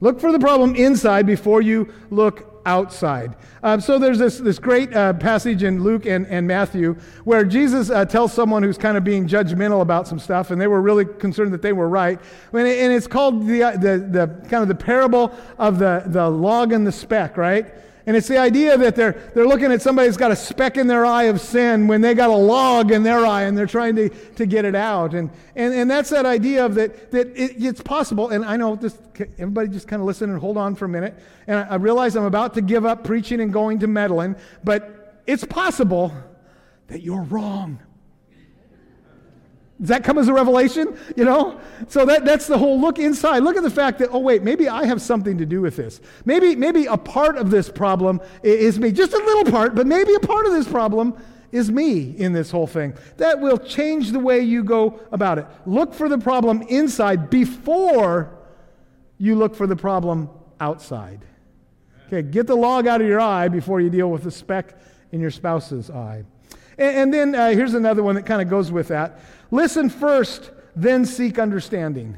Look 0.00 0.18
for 0.18 0.32
the 0.32 0.40
problem 0.40 0.74
inside 0.74 1.24
before 1.24 1.62
you 1.62 1.94
look 2.10 2.53
outside. 2.66 3.36
Um, 3.62 3.80
so 3.80 3.98
there's 3.98 4.18
this, 4.18 4.38
this 4.38 4.58
great 4.58 4.94
uh, 4.94 5.12
passage 5.14 5.62
in 5.62 5.82
Luke 5.82 6.06
and, 6.06 6.26
and 6.26 6.46
Matthew 6.46 6.94
where 7.24 7.44
Jesus 7.44 7.90
uh, 7.90 8.04
tells 8.04 8.32
someone 8.32 8.62
who's 8.62 8.78
kind 8.78 8.96
of 8.96 9.04
being 9.04 9.26
judgmental 9.28 9.80
about 9.80 10.08
some 10.08 10.18
stuff, 10.18 10.50
and 10.50 10.60
they 10.60 10.66
were 10.66 10.80
really 10.80 11.04
concerned 11.04 11.52
that 11.52 11.62
they 11.62 11.72
were 11.72 11.88
right. 11.88 12.20
And, 12.52 12.66
and 12.66 12.92
it's 12.92 13.06
called 13.06 13.46
the, 13.46 13.60
the, 13.80 14.08
the 14.10 14.48
kind 14.48 14.62
of 14.62 14.68
the 14.68 14.74
parable 14.74 15.34
of 15.58 15.78
the, 15.78 16.04
the 16.06 16.28
log 16.28 16.72
and 16.72 16.86
the 16.86 16.92
speck, 16.92 17.36
right? 17.36 17.74
And 18.06 18.16
it's 18.16 18.28
the 18.28 18.36
idea 18.36 18.76
that 18.76 18.96
they're, 18.96 19.12
they're 19.34 19.46
looking 19.46 19.72
at 19.72 19.80
somebody 19.80 20.08
who's 20.08 20.18
got 20.18 20.30
a 20.30 20.36
speck 20.36 20.76
in 20.76 20.86
their 20.86 21.06
eye 21.06 21.24
of 21.24 21.40
sin 21.40 21.86
when 21.86 22.02
they 22.02 22.12
got 22.12 22.28
a 22.28 22.36
log 22.36 22.90
in 22.90 23.02
their 23.02 23.24
eye 23.24 23.44
and 23.44 23.56
they're 23.56 23.66
trying 23.66 23.96
to, 23.96 24.10
to 24.10 24.44
get 24.44 24.66
it 24.66 24.74
out. 24.74 25.14
And, 25.14 25.30
and, 25.56 25.72
and 25.72 25.90
that's 25.90 26.10
that 26.10 26.26
idea 26.26 26.66
of 26.66 26.74
that, 26.74 27.10
that 27.12 27.28
it, 27.28 27.62
it's 27.64 27.80
possible. 27.80 28.28
And 28.28 28.44
I 28.44 28.58
know 28.58 28.76
this, 28.76 28.98
everybody 29.38 29.68
just 29.68 29.88
kind 29.88 30.00
of 30.00 30.06
listen 30.06 30.28
and 30.28 30.38
hold 30.38 30.58
on 30.58 30.74
for 30.74 30.84
a 30.84 30.88
minute. 30.88 31.18
And 31.46 31.58
I, 31.60 31.62
I 31.62 31.74
realize 31.76 32.14
I'm 32.14 32.24
about 32.24 32.52
to 32.54 32.60
give 32.60 32.84
up 32.84 33.04
preaching 33.04 33.40
and 33.40 33.50
going 33.50 33.78
to 33.78 33.86
meddling, 33.86 34.36
but 34.62 35.22
it's 35.26 35.44
possible 35.44 36.12
that 36.88 37.00
you're 37.00 37.22
wrong. 37.22 37.78
Does 39.80 39.88
that 39.88 40.04
come 40.04 40.18
as 40.18 40.28
a 40.28 40.32
revelation? 40.32 40.96
You 41.16 41.24
know? 41.24 41.60
So 41.88 42.06
that, 42.06 42.24
that's 42.24 42.46
the 42.46 42.56
whole 42.56 42.80
look 42.80 42.98
inside. 42.98 43.40
Look 43.40 43.56
at 43.56 43.64
the 43.64 43.70
fact 43.70 43.98
that, 43.98 44.10
oh, 44.12 44.20
wait, 44.20 44.42
maybe 44.42 44.68
I 44.68 44.84
have 44.84 45.02
something 45.02 45.38
to 45.38 45.46
do 45.46 45.60
with 45.60 45.76
this. 45.76 46.00
Maybe, 46.24 46.54
maybe 46.54 46.86
a 46.86 46.96
part 46.96 47.36
of 47.36 47.50
this 47.50 47.68
problem 47.68 48.20
is 48.42 48.78
me. 48.78 48.92
Just 48.92 49.12
a 49.12 49.18
little 49.18 49.50
part, 49.50 49.74
but 49.74 49.86
maybe 49.86 50.14
a 50.14 50.20
part 50.20 50.46
of 50.46 50.52
this 50.52 50.68
problem 50.68 51.14
is 51.50 51.70
me 51.70 52.16
in 52.16 52.32
this 52.32 52.50
whole 52.50 52.66
thing. 52.66 52.94
That 53.16 53.40
will 53.40 53.58
change 53.58 54.12
the 54.12 54.20
way 54.20 54.40
you 54.40 54.62
go 54.62 55.00
about 55.10 55.38
it. 55.38 55.46
Look 55.66 55.92
for 55.92 56.08
the 56.08 56.18
problem 56.18 56.62
inside 56.62 57.28
before 57.28 58.38
you 59.18 59.34
look 59.36 59.54
for 59.54 59.66
the 59.66 59.76
problem 59.76 60.30
outside. 60.60 61.20
Okay, 62.06 62.22
get 62.22 62.46
the 62.46 62.56
log 62.56 62.86
out 62.86 63.00
of 63.00 63.06
your 63.06 63.20
eye 63.20 63.48
before 63.48 63.80
you 63.80 63.90
deal 63.90 64.10
with 64.10 64.22
the 64.22 64.30
speck 64.30 64.78
in 65.10 65.20
your 65.20 65.30
spouse's 65.30 65.90
eye. 65.90 66.24
And, 66.78 66.96
and 66.96 67.14
then 67.14 67.34
uh, 67.34 67.50
here's 67.50 67.74
another 67.74 68.02
one 68.02 68.14
that 68.14 68.26
kind 68.26 68.42
of 68.42 68.48
goes 68.48 68.70
with 68.70 68.88
that. 68.88 69.20
Listen 69.50 69.88
first, 69.88 70.50
then 70.74 71.04
seek 71.04 71.38
understanding. 71.38 72.16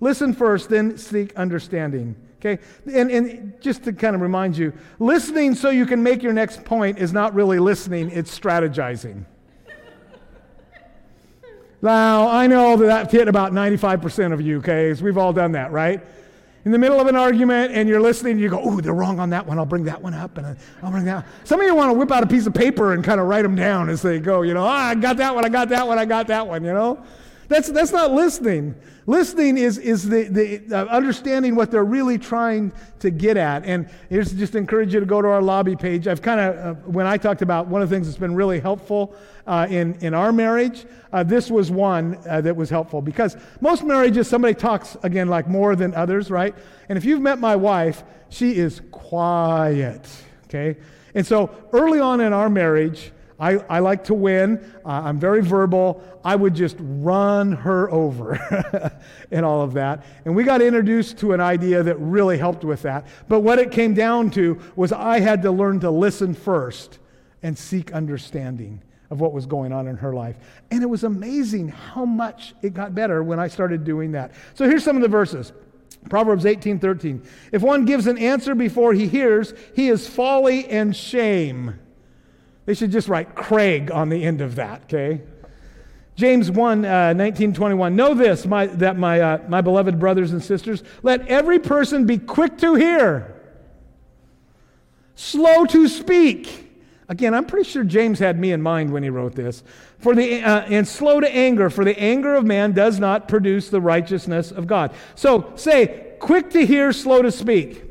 Listen 0.00 0.32
first, 0.32 0.68
then 0.68 0.96
seek 0.96 1.34
understanding. 1.36 2.16
Okay? 2.40 2.62
And, 2.86 3.10
and 3.10 3.60
just 3.60 3.84
to 3.84 3.92
kind 3.92 4.14
of 4.14 4.22
remind 4.22 4.56
you, 4.56 4.72
listening 4.98 5.54
so 5.54 5.70
you 5.70 5.86
can 5.86 6.02
make 6.02 6.22
your 6.22 6.32
next 6.32 6.64
point 6.64 6.98
is 6.98 7.12
not 7.12 7.34
really 7.34 7.58
listening, 7.58 8.10
it's 8.10 8.36
strategizing. 8.36 9.24
now, 11.82 12.28
I 12.28 12.46
know 12.46 12.76
that 12.76 12.86
that 12.86 13.10
hit 13.10 13.26
about 13.26 13.52
95% 13.52 14.32
of 14.32 14.40
you, 14.40 14.58
okay? 14.58 14.92
We've 15.02 15.18
all 15.18 15.32
done 15.32 15.52
that, 15.52 15.72
right? 15.72 16.04
In 16.64 16.72
the 16.72 16.78
middle 16.78 17.00
of 17.00 17.06
an 17.06 17.16
argument 17.16 17.72
and 17.72 17.88
you're 17.88 18.00
listening 18.00 18.38
you 18.38 18.48
go, 18.48 18.60
oh, 18.62 18.80
they're 18.80 18.92
wrong 18.92 19.18
on 19.20 19.30
that 19.30 19.46
one. 19.46 19.58
I'll 19.58 19.66
bring 19.66 19.84
that 19.84 20.02
one 20.02 20.14
up 20.14 20.38
and 20.38 20.56
I'll 20.82 20.90
bring 20.90 21.04
that. 21.04 21.26
Some 21.44 21.60
of 21.60 21.66
you 21.66 21.74
want 21.74 21.90
to 21.90 21.94
whip 21.94 22.10
out 22.10 22.22
a 22.22 22.26
piece 22.26 22.46
of 22.46 22.54
paper 22.54 22.92
and 22.92 23.02
kind 23.02 23.20
of 23.20 23.26
write 23.26 23.42
them 23.42 23.54
down 23.54 23.88
as 23.88 24.02
they 24.02 24.18
go, 24.18 24.42
you 24.42 24.54
know, 24.54 24.64
ah, 24.64 24.88
I 24.88 24.94
got 24.94 25.16
that 25.18 25.34
one, 25.34 25.44
I 25.44 25.48
got 25.48 25.68
that 25.70 25.86
one, 25.86 25.98
I 25.98 26.04
got 26.04 26.26
that 26.26 26.46
one, 26.46 26.64
you 26.64 26.72
know? 26.72 27.02
That's, 27.48 27.68
that's 27.68 27.92
not 27.92 28.12
listening. 28.12 28.74
Listening 29.06 29.56
is, 29.56 29.78
is 29.78 30.06
the, 30.06 30.24
the 30.24 30.62
uh, 30.70 30.84
understanding 30.84 31.54
what 31.54 31.70
they're 31.70 31.82
really 31.82 32.18
trying 32.18 32.72
to 33.00 33.10
get 33.10 33.38
at. 33.38 33.64
And 33.64 33.88
here's 34.10 34.34
just 34.34 34.54
encourage 34.54 34.92
you 34.92 35.00
to 35.00 35.06
go 35.06 35.22
to 35.22 35.28
our 35.28 35.40
lobby 35.40 35.74
page. 35.74 36.06
I've 36.06 36.20
kind 36.20 36.40
of, 36.40 36.56
uh, 36.56 36.80
when 36.82 37.06
I 37.06 37.16
talked 37.16 37.40
about 37.40 37.66
one 37.66 37.80
of 37.80 37.88
the 37.88 37.96
things 37.96 38.06
that's 38.06 38.18
been 38.18 38.34
really 38.34 38.60
helpful 38.60 39.16
uh, 39.46 39.66
in, 39.70 39.94
in 40.00 40.12
our 40.12 40.30
marriage, 40.30 40.84
uh, 41.10 41.22
this 41.22 41.50
was 41.50 41.70
one 41.70 42.18
uh, 42.28 42.42
that 42.42 42.54
was 42.54 42.68
helpful 42.68 43.00
because 43.00 43.34
most 43.62 43.82
marriages, 43.82 44.28
somebody 44.28 44.52
talks, 44.52 44.98
again, 45.02 45.28
like 45.28 45.48
more 45.48 45.74
than 45.74 45.94
others, 45.94 46.30
right? 46.30 46.54
And 46.90 46.98
if 46.98 47.04
you've 47.06 47.22
met 47.22 47.38
my 47.38 47.56
wife, 47.56 48.04
she 48.28 48.56
is 48.56 48.82
quiet, 48.90 50.06
okay? 50.44 50.78
And 51.14 51.26
so 51.26 51.50
early 51.72 51.98
on 51.98 52.20
in 52.20 52.34
our 52.34 52.50
marriage, 52.50 53.10
I, 53.40 53.58
I 53.68 53.78
like 53.78 54.04
to 54.04 54.14
win. 54.14 54.72
Uh, 54.84 55.02
I'm 55.04 55.18
very 55.18 55.42
verbal. 55.42 56.02
I 56.24 56.34
would 56.34 56.54
just 56.54 56.76
run 56.80 57.52
her 57.52 57.90
over 57.90 58.34
and 59.30 59.44
all 59.44 59.62
of 59.62 59.74
that. 59.74 60.04
And 60.24 60.34
we 60.34 60.42
got 60.42 60.60
introduced 60.60 61.18
to 61.18 61.32
an 61.32 61.40
idea 61.40 61.82
that 61.84 61.96
really 61.96 62.36
helped 62.36 62.64
with 62.64 62.82
that. 62.82 63.06
But 63.28 63.40
what 63.40 63.58
it 63.58 63.70
came 63.70 63.94
down 63.94 64.30
to 64.32 64.60
was 64.74 64.92
I 64.92 65.20
had 65.20 65.42
to 65.42 65.52
learn 65.52 65.80
to 65.80 65.90
listen 65.90 66.34
first 66.34 66.98
and 67.42 67.56
seek 67.56 67.92
understanding 67.92 68.82
of 69.10 69.20
what 69.20 69.32
was 69.32 69.46
going 69.46 69.72
on 69.72 69.86
in 69.86 69.96
her 69.96 70.12
life. 70.12 70.36
And 70.70 70.82
it 70.82 70.86
was 70.86 71.04
amazing 71.04 71.68
how 71.68 72.04
much 72.04 72.54
it 72.60 72.74
got 72.74 72.94
better 72.94 73.22
when 73.22 73.38
I 73.38 73.48
started 73.48 73.84
doing 73.84 74.12
that. 74.12 74.32
So 74.54 74.68
here's 74.68 74.84
some 74.84 74.96
of 74.96 75.02
the 75.02 75.08
verses. 75.08 75.52
Proverbs 76.10 76.44
18 76.44 76.78
13. 76.78 77.22
If 77.52 77.62
one 77.62 77.84
gives 77.84 78.06
an 78.06 78.18
answer 78.18 78.54
before 78.54 78.92
he 78.94 79.08
hears, 79.08 79.54
he 79.74 79.88
is 79.88 80.08
folly 80.08 80.66
and 80.66 80.94
shame. 80.94 81.78
They 82.68 82.74
should 82.74 82.92
just 82.92 83.08
write 83.08 83.34
Craig 83.34 83.90
on 83.90 84.10
the 84.10 84.22
end 84.22 84.42
of 84.42 84.56
that, 84.56 84.82
okay? 84.82 85.22
James 86.16 86.50
1, 86.50 86.84
uh, 86.84 87.14
19, 87.14 87.54
21. 87.54 87.96
Know 87.96 88.12
this, 88.12 88.44
my, 88.44 88.66
that 88.66 88.98
my, 88.98 89.22
uh, 89.22 89.42
my 89.48 89.62
beloved 89.62 89.98
brothers 89.98 90.32
and 90.32 90.44
sisters, 90.44 90.82
let 91.02 91.26
every 91.28 91.58
person 91.58 92.04
be 92.04 92.18
quick 92.18 92.58
to 92.58 92.74
hear, 92.74 93.40
slow 95.14 95.64
to 95.64 95.88
speak. 95.88 96.70
Again, 97.08 97.32
I'm 97.32 97.46
pretty 97.46 97.70
sure 97.70 97.84
James 97.84 98.18
had 98.18 98.38
me 98.38 98.52
in 98.52 98.60
mind 98.60 98.92
when 98.92 99.02
he 99.02 99.08
wrote 99.08 99.34
this. 99.34 99.62
For 99.98 100.14
the, 100.14 100.42
uh, 100.42 100.60
and 100.66 100.86
slow 100.86 101.20
to 101.20 101.34
anger, 101.34 101.70
for 101.70 101.86
the 101.86 101.98
anger 101.98 102.34
of 102.34 102.44
man 102.44 102.72
does 102.72 103.00
not 103.00 103.28
produce 103.28 103.70
the 103.70 103.80
righteousness 103.80 104.50
of 104.50 104.66
God. 104.66 104.92
So 105.14 105.54
say, 105.56 106.16
quick 106.20 106.50
to 106.50 106.66
hear, 106.66 106.92
slow 106.92 107.22
to 107.22 107.32
speak. 107.32 107.87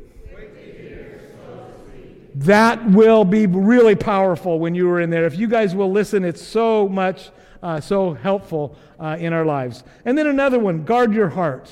That 2.41 2.91
will 2.91 3.26
be 3.26 3.47
really 3.47 3.95
powerful 3.95 4.60
when 4.60 4.76
you 4.76 4.88
are 4.91 5.02
in 5.02 5.10
there. 5.10 5.26
If 5.26 5.39
you 5.39 5.47
guys 5.47 5.73
will 5.73 5.91
listen, 5.91 6.23
it's 6.23 6.41
so 6.41 6.88
much, 6.88 7.32
uh, 7.63 7.82
so 7.82 8.13
helpful 8.13 8.78
uh, 9.00 9.17
in 9.19 9.34
our 9.34 9.43
lives. 9.43 9.84
And 10.06 10.15
then 10.15 10.28
another 10.28 10.60
one 10.60 10.84
guard 10.84 11.13
your 11.13 11.30
heart. 11.30 11.71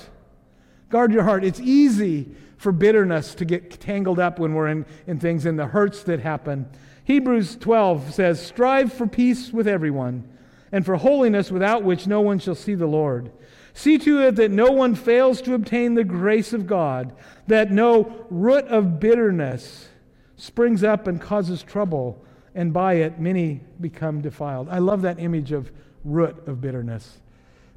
Guard 0.89 1.13
your 1.13 1.21
heart. 1.21 1.43
It's 1.43 1.59
easy 1.59 2.31
for 2.57 2.71
bitterness 2.71 3.35
to 3.35 3.45
get 3.45 3.79
tangled 3.79 4.17
up 4.17 4.39
when 4.39 4.55
we're 4.55 4.69
in, 4.69 4.87
in 5.05 5.19
things, 5.19 5.45
in 5.45 5.55
the 5.55 5.67
hurts 5.67 6.01
that 6.03 6.19
happen. 6.21 6.67
Hebrews 7.03 7.57
12 7.57 8.15
says, 8.15 8.43
Strive 8.43 8.91
for 8.91 9.05
peace 9.05 9.53
with 9.53 9.67
everyone, 9.67 10.27
and 10.71 10.83
for 10.83 10.95
holiness 10.95 11.51
without 11.51 11.83
which 11.83 12.07
no 12.07 12.21
one 12.21 12.39
shall 12.39 12.55
see 12.55 12.73
the 12.73 12.87
Lord. 12.87 13.31
See 13.75 13.99
to 13.99 14.19
it 14.21 14.35
that 14.37 14.49
no 14.49 14.71
one 14.71 14.95
fails 14.95 15.43
to 15.43 15.53
obtain 15.53 15.93
the 15.93 16.03
grace 16.03 16.53
of 16.53 16.65
God, 16.65 17.15
that 17.45 17.71
no 17.71 18.25
root 18.31 18.65
of 18.65 18.99
bitterness 18.99 19.89
springs 20.37 20.83
up 20.83 21.07
and 21.07 21.21
causes 21.21 21.63
trouble, 21.63 22.23
and 22.53 22.73
by 22.73 22.95
it 22.95 23.19
many 23.19 23.61
become 23.79 24.21
defiled. 24.21 24.69
I 24.69 24.79
love 24.79 25.01
that 25.03 25.19
image 25.19 25.51
of 25.51 25.71
root 26.03 26.47
of 26.47 26.61
bitterness. 26.61 27.19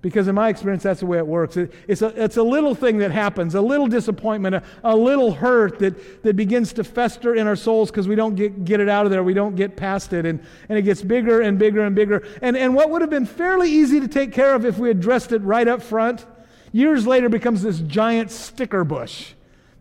Because 0.00 0.28
in 0.28 0.36
my 0.36 0.48
experience, 0.48 0.84
that's 0.84 1.00
the 1.00 1.06
way 1.06 1.18
it 1.18 1.26
works. 1.26 1.56
It, 1.56 1.72
it's, 1.88 2.02
a, 2.02 2.22
it's 2.22 2.36
a 2.36 2.42
little 2.42 2.76
thing 2.76 2.98
that 2.98 3.10
happens, 3.10 3.56
a 3.56 3.60
little 3.60 3.88
disappointment, 3.88 4.54
a, 4.54 4.62
a 4.84 4.96
little 4.96 5.32
hurt 5.32 5.80
that, 5.80 6.22
that 6.22 6.36
begins 6.36 6.72
to 6.74 6.84
fester 6.84 7.34
in 7.34 7.48
our 7.48 7.56
souls 7.56 7.90
because 7.90 8.06
we 8.06 8.14
don't 8.14 8.36
get, 8.36 8.64
get 8.64 8.78
it 8.78 8.88
out 8.88 9.06
of 9.06 9.10
there. 9.10 9.24
We 9.24 9.34
don't 9.34 9.56
get 9.56 9.76
past 9.76 10.12
it. 10.12 10.24
And, 10.24 10.40
and 10.68 10.78
it 10.78 10.82
gets 10.82 11.02
bigger 11.02 11.40
and 11.40 11.58
bigger 11.58 11.80
and 11.80 11.96
bigger. 11.96 12.24
And, 12.42 12.56
and 12.56 12.76
what 12.76 12.90
would 12.90 13.00
have 13.00 13.10
been 13.10 13.26
fairly 13.26 13.72
easy 13.72 13.98
to 13.98 14.06
take 14.06 14.32
care 14.32 14.54
of 14.54 14.64
if 14.64 14.78
we 14.78 14.88
addressed 14.88 15.32
it 15.32 15.42
right 15.42 15.66
up 15.66 15.82
front, 15.82 16.24
years 16.70 17.04
later 17.04 17.28
becomes 17.28 17.62
this 17.62 17.80
giant 17.80 18.30
sticker 18.30 18.84
bush 18.84 19.32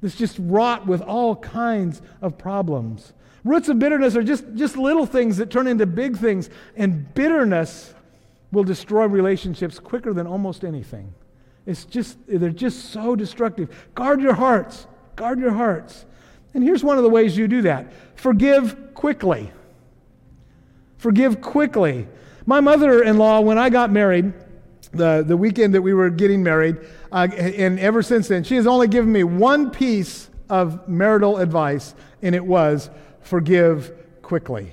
that's 0.02 0.16
just 0.16 0.38
wrought 0.40 0.86
with 0.86 1.02
all 1.02 1.36
kinds 1.36 2.02
of 2.22 2.38
problems. 2.38 3.14
Roots 3.44 3.70
of 3.70 3.80
bitterness 3.80 4.16
are 4.16 4.24
just, 4.24 4.46
just 4.56 4.78
little 4.78 5.06
things 5.06 5.38
that 5.38 5.50
turn 5.50 5.68
into 5.68 5.86
big 5.86 6.18
things. 6.18 6.50
And 6.76 7.14
bitterness 7.14 7.94
will 8.52 8.64
destroy 8.64 9.06
relationships 9.06 9.80
quicker 9.80 10.14
than 10.14 10.28
almost 10.28 10.64
anything. 10.64 11.14
It's 11.66 11.86
just, 11.86 12.18
they're 12.28 12.50
just 12.50 12.92
so 12.92 13.16
destructive. 13.16 13.88
Guard 13.96 14.22
your 14.22 14.34
hearts. 14.34 14.88
Guard 15.16 15.40
your 15.40 15.52
hearts. 15.52 16.06
And 16.54 16.64
here's 16.64 16.84
one 16.84 16.98
of 16.98 17.04
the 17.04 17.10
ways 17.10 17.38
you 17.38 17.48
do 17.48 17.62
that 17.64 17.92
forgive 18.16 18.94
quickly. 18.94 19.52
Forgive 20.98 21.42
quickly. 21.42 22.08
My 22.46 22.62
mother 22.62 23.04
in 23.04 23.18
law, 23.18 23.42
when 23.42 23.58
I 23.58 23.70
got 23.70 23.92
married, 23.92 24.34
the, 24.92 25.24
the 25.26 25.38
weekend 25.38 25.74
that 25.74 25.82
we 25.82 25.94
were 25.94 26.10
getting 26.10 26.44
married, 26.44 26.78
uh, 27.12 27.28
and 27.36 27.80
ever 27.80 28.02
since 28.02 28.28
then, 28.28 28.44
she 28.44 28.56
has 28.56 28.68
only 28.68 28.88
given 28.88 29.12
me 29.12 29.24
one 29.24 29.72
piece 29.72 30.30
of 30.50 30.88
marital 30.88 31.38
advice, 31.38 31.94
and 32.22 32.34
it 32.34 32.46
was 32.46 32.90
forgive 33.22 33.92
quickly. 34.22 34.72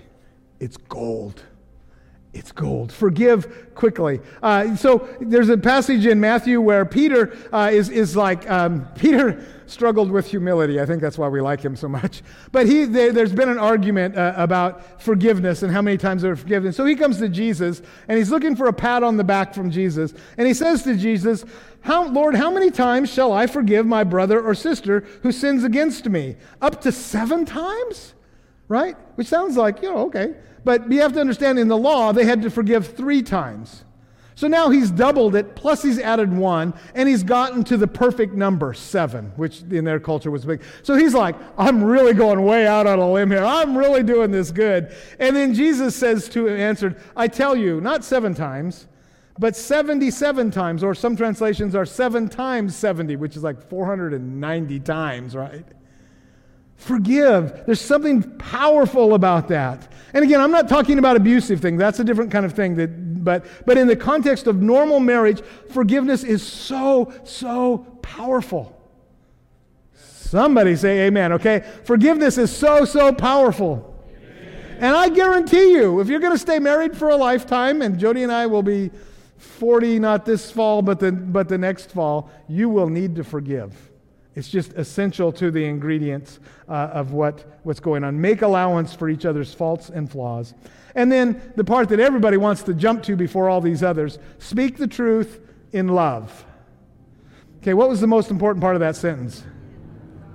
It's 0.60 0.76
gold. 0.76 1.42
It's 2.34 2.50
gold. 2.50 2.92
Forgive 2.92 3.74
quickly. 3.76 4.20
Uh, 4.42 4.74
so 4.74 5.08
there's 5.20 5.48
a 5.48 5.56
passage 5.56 6.04
in 6.04 6.18
Matthew 6.18 6.60
where 6.60 6.84
Peter 6.84 7.36
uh, 7.52 7.70
is, 7.72 7.88
is 7.88 8.16
like, 8.16 8.50
um, 8.50 8.88
Peter 8.96 9.46
struggled 9.66 10.10
with 10.10 10.26
humility. 10.26 10.80
I 10.80 10.84
think 10.84 11.00
that's 11.00 11.16
why 11.16 11.28
we 11.28 11.40
like 11.40 11.60
him 11.60 11.76
so 11.76 11.88
much. 11.88 12.22
But 12.50 12.66
he, 12.66 12.84
they, 12.84 13.10
there's 13.10 13.32
been 13.32 13.48
an 13.48 13.58
argument 13.58 14.16
uh, 14.16 14.34
about 14.36 15.00
forgiveness 15.00 15.62
and 15.62 15.72
how 15.72 15.80
many 15.80 15.96
times 15.96 16.22
they're 16.22 16.34
forgiven. 16.34 16.72
So 16.72 16.84
he 16.84 16.96
comes 16.96 17.18
to 17.18 17.28
Jesus 17.28 17.80
and 18.08 18.18
he's 18.18 18.30
looking 18.30 18.56
for 18.56 18.66
a 18.66 18.72
pat 18.72 19.04
on 19.04 19.16
the 19.16 19.24
back 19.24 19.54
from 19.54 19.70
Jesus. 19.70 20.12
And 20.36 20.46
he 20.46 20.54
says 20.54 20.82
to 20.82 20.96
Jesus, 20.96 21.44
how, 21.82 22.08
Lord, 22.08 22.34
how 22.34 22.50
many 22.50 22.72
times 22.72 23.12
shall 23.12 23.32
I 23.32 23.46
forgive 23.46 23.86
my 23.86 24.02
brother 24.02 24.42
or 24.42 24.54
sister 24.54 25.04
who 25.22 25.30
sins 25.30 25.62
against 25.62 26.06
me? 26.08 26.36
Up 26.60 26.80
to 26.80 26.90
seven 26.90 27.44
times? 27.44 28.14
Right? 28.68 28.96
Which 29.16 29.26
sounds 29.26 29.56
like, 29.56 29.82
you 29.82 29.90
know, 29.90 30.06
okay. 30.06 30.34
But 30.64 30.90
you 30.90 31.00
have 31.02 31.12
to 31.12 31.20
understand 31.20 31.58
in 31.58 31.68
the 31.68 31.76
law, 31.76 32.12
they 32.12 32.24
had 32.24 32.42
to 32.42 32.50
forgive 32.50 32.96
three 32.96 33.22
times. 33.22 33.84
So 34.36 34.48
now 34.48 34.70
he's 34.70 34.90
doubled 34.90 35.36
it, 35.36 35.54
plus 35.54 35.82
he's 35.82 35.98
added 35.98 36.32
one, 36.32 36.74
and 36.94 37.08
he's 37.08 37.22
gotten 37.22 37.62
to 37.64 37.76
the 37.76 37.86
perfect 37.86 38.34
number, 38.34 38.74
seven, 38.74 39.32
which 39.36 39.62
in 39.62 39.84
their 39.84 40.00
culture 40.00 40.30
was 40.30 40.44
big. 40.44 40.60
So 40.82 40.96
he's 40.96 41.14
like, 41.14 41.36
I'm 41.56 41.84
really 41.84 42.14
going 42.14 42.42
way 42.42 42.66
out 42.66 42.86
on 42.86 42.98
a 42.98 43.10
limb 43.10 43.30
here. 43.30 43.44
I'm 43.44 43.78
really 43.78 44.02
doing 44.02 44.32
this 44.32 44.50
good. 44.50 44.92
And 45.20 45.36
then 45.36 45.54
Jesus 45.54 45.94
says 45.94 46.28
to 46.30 46.48
him, 46.48 46.58
answered, 46.58 47.00
I 47.14 47.28
tell 47.28 47.54
you, 47.54 47.80
not 47.80 48.02
seven 48.02 48.34
times, 48.34 48.88
but 49.38 49.54
77 49.54 50.50
times, 50.50 50.82
or 50.82 50.94
some 50.94 51.16
translations 51.16 51.76
are 51.76 51.86
seven 51.86 52.28
times 52.28 52.74
70, 52.74 53.14
which 53.16 53.36
is 53.36 53.44
like 53.44 53.60
490 53.68 54.80
times, 54.80 55.36
right? 55.36 55.64
Forgive. 56.84 57.64
There's 57.64 57.80
something 57.80 58.22
powerful 58.36 59.14
about 59.14 59.48
that. 59.48 59.90
And 60.12 60.22
again, 60.22 60.42
I'm 60.42 60.50
not 60.50 60.68
talking 60.68 60.98
about 60.98 61.16
abusive 61.16 61.60
things. 61.60 61.78
That's 61.78 61.98
a 61.98 62.04
different 62.04 62.30
kind 62.30 62.44
of 62.44 62.52
thing. 62.52 62.74
That, 62.74 63.24
but, 63.24 63.46
but 63.64 63.78
in 63.78 63.86
the 63.86 63.96
context 63.96 64.46
of 64.46 64.60
normal 64.60 65.00
marriage, 65.00 65.40
forgiveness 65.70 66.24
is 66.24 66.42
so, 66.42 67.10
so 67.24 67.78
powerful. 68.02 68.78
Somebody 69.94 70.76
say 70.76 71.06
amen, 71.06 71.32
okay? 71.32 71.64
Forgiveness 71.84 72.36
is 72.36 72.54
so, 72.54 72.84
so 72.84 73.14
powerful. 73.14 73.98
And 74.78 74.94
I 74.94 75.08
guarantee 75.08 75.72
you, 75.72 76.00
if 76.00 76.08
you're 76.08 76.20
going 76.20 76.34
to 76.34 76.38
stay 76.38 76.58
married 76.58 76.94
for 76.94 77.08
a 77.08 77.16
lifetime, 77.16 77.80
and 77.80 77.98
Jody 77.98 78.24
and 78.24 78.30
I 78.30 78.44
will 78.44 78.62
be 78.62 78.90
40, 79.38 80.00
not 80.00 80.26
this 80.26 80.50
fall, 80.50 80.82
but 80.82 81.00
the, 81.00 81.12
but 81.12 81.48
the 81.48 81.56
next 81.56 81.92
fall, 81.92 82.30
you 82.46 82.68
will 82.68 82.90
need 82.90 83.16
to 83.16 83.24
forgive. 83.24 83.74
It's 84.36 84.48
just 84.48 84.72
essential 84.72 85.30
to 85.32 85.50
the 85.50 85.64
ingredients 85.64 86.40
uh, 86.68 86.72
of 86.92 87.12
what, 87.12 87.60
what's 87.62 87.80
going 87.80 88.02
on. 88.02 88.20
Make 88.20 88.42
allowance 88.42 88.92
for 88.92 89.08
each 89.08 89.24
other's 89.24 89.54
faults 89.54 89.90
and 89.90 90.10
flaws. 90.10 90.54
And 90.94 91.10
then 91.10 91.52
the 91.56 91.64
part 91.64 91.88
that 91.90 92.00
everybody 92.00 92.36
wants 92.36 92.62
to 92.64 92.74
jump 92.74 93.02
to 93.04 93.16
before 93.16 93.48
all 93.48 93.60
these 93.60 93.82
others 93.82 94.18
speak 94.38 94.76
the 94.76 94.88
truth 94.88 95.40
in 95.72 95.88
love. 95.88 96.44
Okay, 97.58 97.74
what 97.74 97.88
was 97.88 98.00
the 98.00 98.06
most 98.06 98.30
important 98.30 98.60
part 98.60 98.76
of 98.76 98.80
that 98.80 98.96
sentence? 98.96 99.44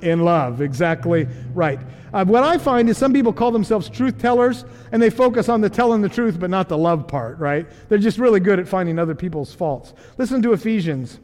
In 0.01 0.21
love, 0.23 0.61
exactly 0.61 1.27
right. 1.53 1.79
Uh, 2.13 2.25
what 2.25 2.43
I 2.43 2.57
find 2.57 2.89
is 2.89 2.97
some 2.97 3.13
people 3.13 3.33
call 3.33 3.51
themselves 3.51 3.89
truth 3.89 4.17
tellers 4.17 4.63
and 4.91 5.01
they 5.01 5.09
focus 5.09 5.49
on 5.49 5.61
the 5.61 5.69
telling 5.69 6.01
the 6.01 6.09
truth 6.09 6.39
but 6.39 6.49
not 6.49 6.69
the 6.69 6.77
love 6.77 7.07
part, 7.07 7.37
right? 7.37 7.67
They're 7.89 7.97
just 7.97 8.17
really 8.17 8.39
good 8.39 8.59
at 8.59 8.67
finding 8.67 8.97
other 8.97 9.13
people's 9.13 9.53
faults. 9.53 9.93
Listen 10.17 10.41
to 10.41 10.53
Ephesians 10.53 11.19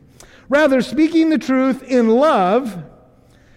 Rather, 0.49 0.81
speaking 0.81 1.29
the 1.29 1.37
truth 1.37 1.83
in 1.83 2.09
love, 2.09 2.83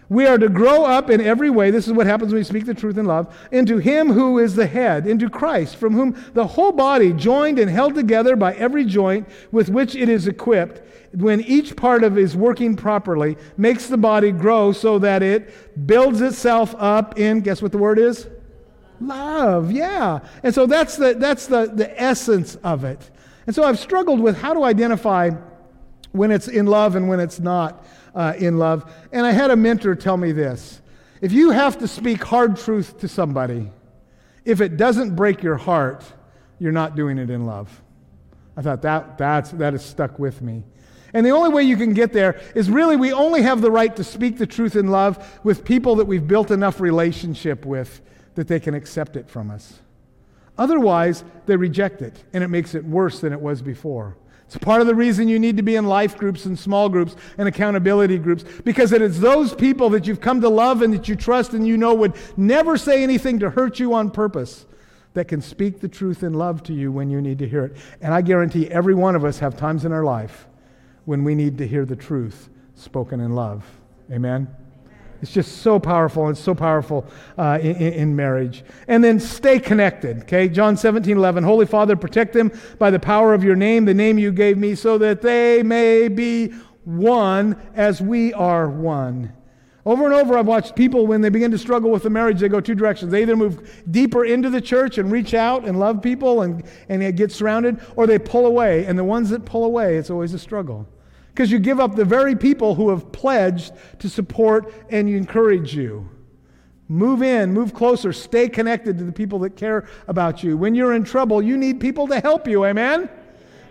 we 0.09 0.27
are 0.27 0.39
to 0.39 0.49
grow 0.49 0.85
up 0.85 1.11
in 1.11 1.21
every 1.21 1.51
way. 1.51 1.71
This 1.71 1.87
is 1.87 1.93
what 1.93 2.07
happens 2.07 2.33
when 2.33 2.41
we 2.41 2.45
speak 2.45 2.65
the 2.65 2.73
truth 2.73 2.97
in 2.97 3.05
love. 3.05 3.37
Into 3.53 3.77
Him 3.77 4.11
who 4.11 4.39
is 4.39 4.55
the 4.55 4.67
head, 4.67 5.07
into 5.07 5.29
Christ, 5.29 5.77
from 5.77 5.93
whom 5.93 6.17
the 6.33 6.47
whole 6.47 6.73
body, 6.73 7.13
joined 7.13 7.59
and 7.59 7.71
held 7.71 7.95
together 7.95 8.35
by 8.35 8.55
every 8.55 8.87
joint 8.87 9.29
with 9.53 9.69
which 9.69 9.95
it 9.95 10.09
is 10.09 10.27
equipped, 10.27 10.81
when 11.15 11.41
each 11.43 11.77
part 11.77 12.05
of 12.05 12.17
it 12.17 12.23
is 12.23 12.37
working 12.37 12.75
properly, 12.75 13.37
makes 13.59 13.87
the 13.87 13.99
body 13.99 14.33
grow 14.33 14.73
so 14.73 14.99
that 14.99 15.23
it 15.23 15.87
builds 15.87 16.23
itself 16.23 16.75
up 16.79 17.19
in, 17.19 17.41
guess 17.41 17.61
what 17.61 17.73
the 17.73 17.79
word 17.79 17.99
is? 17.99 18.29
Love, 19.01 19.71
yeah. 19.71 20.21
And 20.43 20.55
so 20.55 20.67
that's 20.67 20.97
the, 20.97 21.15
that's 21.15 21.47
the, 21.47 21.67
the 21.67 22.01
essence 22.01 22.57
of 22.65 22.85
it. 22.85 23.11
And 23.47 23.55
so 23.55 23.63
I've 23.63 23.79
struggled 23.79 24.21
with 24.21 24.39
how 24.39 24.55
to 24.55 24.65
identify 24.65 25.31
when 26.13 26.31
it's 26.31 26.49
in 26.49 26.67
love 26.67 26.97
and 26.97 27.09
when 27.09 27.21
it's 27.21 27.41
not 27.41 27.85
uh, 28.15 28.35
in 28.39 28.59
love. 28.59 28.91
And 29.13 29.27
I 29.27 29.33
had 29.33 29.51
a 29.51 29.57
mentor 29.57 29.95
tell 29.95 30.17
me 30.17 30.33
this 30.33 30.81
if 31.21 31.33
you 31.33 31.51
have 31.51 31.79
to 31.79 31.89
speak 31.89 32.23
hard 32.23 32.57
truth 32.57 32.99
to 33.01 33.09
somebody, 33.09 33.71
if 34.45 34.61
it 34.61 34.77
doesn't 34.77 35.17
break 35.17 35.43
your 35.43 35.57
heart, 35.57 36.05
you're 36.59 36.73
not 36.73 36.97
doing 36.97 37.19
it 37.19 37.31
in 37.31 37.45
love. 37.45 37.83
I 38.57 38.63
thought 38.63 38.83
that, 38.83 39.19
that's, 39.19 39.51
that 39.53 39.73
has 39.73 39.85
stuck 39.85 40.19
with 40.19 40.43
me. 40.43 40.65
And 41.15 41.25
the 41.25 41.31
only 41.31 41.49
way 41.49 41.63
you 41.63 41.77
can 41.77 41.95
get 41.95 42.13
there 42.13 42.41
is 42.55 42.71
really 42.71 42.97
we 42.97 43.13
only 43.13 43.43
have 43.43 43.61
the 43.61 43.71
right 43.71 43.95
to 43.97 44.05
speak 44.05 44.39
the 44.39 44.47
truth 44.47 44.77
in 44.77 44.89
love 44.89 45.41
with 45.43 45.65
people 45.65 45.97
that 45.97 46.05
we've 46.05 46.27
built 46.27 46.51
enough 46.51 46.81
relationship 46.81 47.65
with 47.65 48.01
that 48.35 48.47
they 48.47 48.61
can 48.61 48.75
accept 48.75 49.17
it 49.17 49.29
from 49.29 49.51
us. 49.51 49.81
Otherwise, 50.59 51.25
they 51.47 51.57
reject 51.57 52.03
it, 52.03 52.25
and 52.33 52.43
it 52.43 52.49
makes 52.49 52.75
it 52.75 52.85
worse 52.85 53.21
than 53.21 53.33
it 53.33 53.41
was 53.41 53.63
before. 53.63 54.17
It's 54.49 54.57
part 54.57 54.81
of 54.81 54.87
the 54.87 54.95
reason 54.95 55.29
you 55.29 55.39
need 55.39 55.59
to 55.59 55.63
be 55.63 55.77
in 55.77 55.85
life 55.85 56.17
groups 56.17 56.47
and 56.47 56.59
small 56.59 56.89
groups 56.89 57.15
and 57.37 57.47
accountability 57.47 58.17
groups 58.17 58.45
because 58.65 58.93
it 58.93 59.03
is 59.03 59.21
those 59.21 59.53
people 59.53 59.91
that 59.91 60.07
you've 60.07 60.23
come 60.23 60.41
to 60.41 60.49
love 60.49 60.81
and 60.81 60.95
that 60.95 61.07
you 61.07 61.17
trust 61.17 61.53
and 61.53 61.67
you 61.67 61.77
know 61.77 61.93
would 61.93 62.15
never 62.39 62.79
say 62.79 63.03
anything 63.03 63.39
to 63.41 63.51
hurt 63.51 63.79
you 63.79 63.93
on 63.93 64.11
purpose 64.11 64.65
that 65.13 65.27
can 65.27 65.43
speak 65.43 65.81
the 65.81 65.89
truth 65.89 66.23
in 66.23 66.33
love 66.33 66.63
to 66.63 66.73
you 66.73 66.91
when 66.91 67.11
you 67.11 67.21
need 67.21 67.39
to 67.41 67.47
hear 67.47 67.67
it. 67.67 67.77
And 68.01 68.15
I 68.15 68.23
guarantee 68.23 68.71
every 68.71 68.95
one 68.95 69.15
of 69.15 69.23
us 69.23 69.39
have 69.41 69.55
times 69.55 69.85
in 69.85 69.93
our 69.93 70.05
life 70.05 70.47
when 71.05 71.25
we 71.25 71.35
need 71.35 71.59
to 71.59 71.67
hear 71.67 71.85
the 71.85 71.97
truth 71.97 72.49
spoken 72.75 73.21
in 73.21 73.35
love. 73.35 73.67
Amen. 74.11 74.49
It's 75.21 75.33
just 75.33 75.59
so 75.59 75.79
powerful. 75.81 76.29
It's 76.29 76.41
so 76.41 76.55
powerful 76.55 77.07
uh, 77.37 77.59
in, 77.61 77.77
in, 77.77 78.17
marriage. 78.17 78.63
And 78.87 79.03
then 79.03 79.19
stay 79.19 79.59
connected. 79.59 80.23
Okay, 80.23 80.49
John 80.49 80.77
17, 80.77 81.17
11. 81.17 81.43
Holy 81.43 81.67
Father, 81.67 81.97
protect 81.97 82.33
them 82.33 82.53
by 82.79 82.91
the 82.91 83.01
power 83.01 83.35
of 83.35 83.43
your 83.43 83.57
name, 83.57 83.85
the 83.85 83.95
name 83.95 84.19
you 84.19 84.31
gave 84.31 84.59
me, 84.59 84.75
so 84.75 84.97
that 84.99 85.21
they 85.23 85.63
may 85.63 86.09
be 86.09 86.49
one 86.85 87.57
as 87.75 88.01
we 88.01 88.33
are 88.33 88.69
one. 88.69 89.33
Over 89.85 90.05
and 90.05 90.15
over, 90.15 90.37
I've 90.37 90.47
watched 90.47 90.77
people 90.77 91.07
when 91.07 91.21
they 91.21 91.31
begin 91.31 91.51
to 91.51 91.59
struggle 91.59 91.91
with 91.91 92.03
the 92.03 92.11
marriage, 92.11 92.41
they 92.41 92.49
go 92.49 92.61
two 92.61 92.75
directions. 92.75 93.11
They 93.11 93.23
either 93.23 93.37
move 93.37 93.83
deeper 93.91 94.25
into 94.25 94.51
the 94.51 94.61
church 94.61 94.99
and 94.99 95.11
reach 95.11 95.35
out 95.35 95.65
and 95.65 95.81
love 95.81 96.03
people 96.03 96.43
and, 96.43 96.63
and 96.89 97.17
get 97.17 97.33
surrounded, 97.33 97.81
or 97.97 98.07
they 98.07 98.19
pull 98.19 98.47
away. 98.47 98.85
And 98.85 98.99
the 98.99 99.05
ones 99.05 99.31
that 99.31 99.47
pull 99.47 99.65
away, 99.65 99.97
it's 99.97 100.11
always 100.11 100.35
a 100.35 100.39
struggle 100.39 100.87
because 101.39 101.53
you 101.53 101.61
give 101.61 101.79
up 101.79 101.95
the 101.95 102.05
very 102.05 102.35
people 102.35 102.75
who 102.75 102.91
have 102.91 103.13
pledged 103.13 103.73
to 104.01 104.09
support 104.09 104.75
and 104.91 105.09
encourage 105.09 105.73
you. 105.73 106.11
Move 106.89 107.23
in, 107.23 107.53
move 107.53 107.73
closer, 107.73 108.13
stay 108.13 108.49
connected 108.49 108.99
to 108.99 109.05
the 109.05 109.13
people 109.13 109.39
that 109.39 109.55
care 109.55 109.87
about 110.09 110.43
you. 110.43 110.57
When 110.57 110.75
you're 110.75 110.95
in 110.95 111.05
trouble, 111.05 111.41
you 111.41 111.57
need 111.57 111.79
people 111.79 112.09
to 112.09 112.19
help 112.19 112.49
you, 112.49 112.65
amen? 112.65 113.09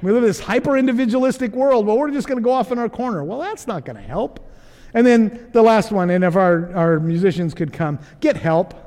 We 0.02 0.14
live 0.14 0.24
in 0.24 0.30
this 0.30 0.40
hyper 0.40 0.78
individualistic 0.78 1.52
world. 1.52 1.86
Well, 1.86 1.98
we're 1.98 2.10
just 2.10 2.26
going 2.26 2.38
to 2.38 2.42
go 2.42 2.54
off 2.54 2.72
in 2.72 2.80
our 2.80 2.88
corner. 2.88 3.22
Well, 3.22 3.40
that's 3.40 3.68
not 3.68 3.84
going 3.84 3.98
to 3.98 4.02
help. 4.02 4.50
And 4.94 5.06
then 5.06 5.50
the 5.52 5.62
last 5.62 5.92
one, 5.92 6.10
and 6.10 6.24
if 6.24 6.38
our, 6.38 6.74
our 6.74 7.02
musicians 7.02 7.54
could 7.54 7.74
come, 7.74 8.00
get 8.22 8.38
help. 8.38 8.87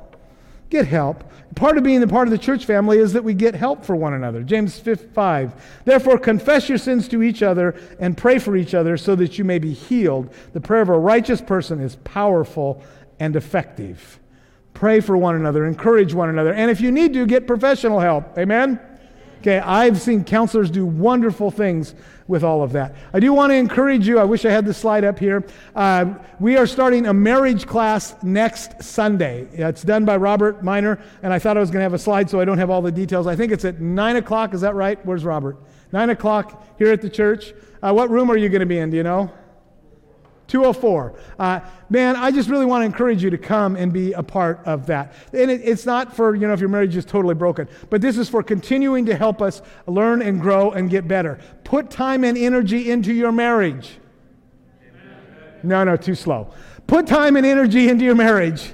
Get 0.71 0.87
help. 0.87 1.25
Part 1.55 1.77
of 1.77 1.83
being 1.83 1.99
the 1.99 2.07
part 2.07 2.29
of 2.29 2.31
the 2.31 2.37
church 2.37 2.63
family 2.65 2.97
is 2.97 3.11
that 3.11 3.25
we 3.25 3.33
get 3.33 3.53
help 3.53 3.83
for 3.83 3.93
one 3.93 4.13
another. 4.13 4.41
James 4.41 4.79
5. 4.79 5.81
Therefore, 5.83 6.17
confess 6.17 6.69
your 6.69 6.77
sins 6.77 7.09
to 7.09 7.21
each 7.21 7.43
other 7.43 7.75
and 7.99 8.17
pray 8.17 8.39
for 8.39 8.55
each 8.55 8.73
other 8.73 8.95
so 8.95 9.13
that 9.15 9.37
you 9.37 9.43
may 9.43 9.59
be 9.59 9.73
healed. 9.73 10.33
The 10.53 10.61
prayer 10.61 10.81
of 10.81 10.87
a 10.87 10.97
righteous 10.97 11.41
person 11.41 11.81
is 11.81 11.97
powerful 11.97 12.81
and 13.19 13.35
effective. 13.35 14.19
Pray 14.73 15.01
for 15.01 15.17
one 15.17 15.35
another, 15.35 15.65
encourage 15.65 16.13
one 16.13 16.29
another, 16.29 16.53
and 16.53 16.71
if 16.71 16.79
you 16.79 16.89
need 16.89 17.13
to, 17.13 17.25
get 17.25 17.45
professional 17.45 17.99
help. 17.99 18.37
Amen? 18.37 18.79
Okay, 19.41 19.57
I've 19.57 19.99
seen 19.99 20.23
counselors 20.23 20.69
do 20.69 20.85
wonderful 20.85 21.49
things 21.49 21.95
with 22.27 22.43
all 22.43 22.61
of 22.61 22.73
that. 22.73 22.93
I 23.11 23.19
do 23.19 23.33
want 23.33 23.49
to 23.49 23.55
encourage 23.55 24.07
you. 24.07 24.19
I 24.19 24.23
wish 24.23 24.45
I 24.45 24.51
had 24.51 24.65
the 24.65 24.73
slide 24.73 25.03
up 25.03 25.17
here. 25.17 25.43
Uh, 25.75 26.13
we 26.39 26.57
are 26.57 26.67
starting 26.67 27.07
a 27.07 27.13
marriage 27.13 27.65
class 27.65 28.13
next 28.21 28.83
Sunday. 28.83 29.47
It's 29.53 29.81
done 29.81 30.05
by 30.05 30.17
Robert 30.17 30.63
Miner, 30.63 30.99
and 31.23 31.33
I 31.33 31.39
thought 31.39 31.57
I 31.57 31.59
was 31.59 31.71
going 31.71 31.79
to 31.79 31.83
have 31.83 31.95
a 31.95 31.99
slide, 31.99 32.29
so 32.29 32.39
I 32.39 32.45
don't 32.45 32.59
have 32.59 32.69
all 32.69 32.83
the 32.83 32.91
details. 32.91 33.25
I 33.25 33.35
think 33.35 33.51
it's 33.51 33.65
at 33.65 33.81
9 33.81 34.17
o'clock. 34.17 34.53
Is 34.53 34.61
that 34.61 34.75
right? 34.75 35.03
Where's 35.07 35.25
Robert? 35.25 35.57
9 35.91 36.11
o'clock 36.11 36.63
here 36.77 36.91
at 36.91 37.01
the 37.01 37.09
church. 37.09 37.55
Uh, 37.81 37.91
what 37.91 38.11
room 38.11 38.29
are 38.29 38.37
you 38.37 38.47
going 38.47 38.59
to 38.59 38.67
be 38.67 38.77
in? 38.77 38.91
Do 38.91 38.97
you 38.97 39.03
know? 39.03 39.33
204. 40.51 41.15
Uh, 41.39 41.61
man, 41.89 42.17
I 42.17 42.29
just 42.29 42.49
really 42.49 42.65
want 42.65 42.81
to 42.81 42.85
encourage 42.85 43.23
you 43.23 43.29
to 43.29 43.37
come 43.37 43.77
and 43.77 43.93
be 43.93 44.11
a 44.11 44.21
part 44.21 44.59
of 44.65 44.85
that. 44.87 45.13
And 45.31 45.49
it, 45.49 45.61
it's 45.63 45.85
not 45.85 46.13
for, 46.13 46.35
you 46.35 46.45
know, 46.45 46.51
if 46.51 46.59
your 46.59 46.67
marriage 46.67 46.93
is 46.97 47.05
totally 47.05 47.35
broken, 47.35 47.69
but 47.89 48.01
this 48.01 48.17
is 48.17 48.27
for 48.27 48.43
continuing 48.43 49.05
to 49.05 49.15
help 49.15 49.41
us 49.41 49.61
learn 49.87 50.21
and 50.21 50.41
grow 50.41 50.71
and 50.71 50.89
get 50.89 51.07
better. 51.07 51.39
Put 51.63 51.89
time 51.89 52.25
and 52.25 52.37
energy 52.37 52.91
into 52.91 53.13
your 53.13 53.31
marriage. 53.31 53.97
No, 55.63 55.85
no, 55.85 55.95
too 55.95 56.15
slow. 56.15 56.51
Put 56.85 57.07
time 57.07 57.37
and 57.37 57.45
energy 57.45 57.87
into 57.87 58.03
your 58.03 58.15
marriage. 58.15 58.73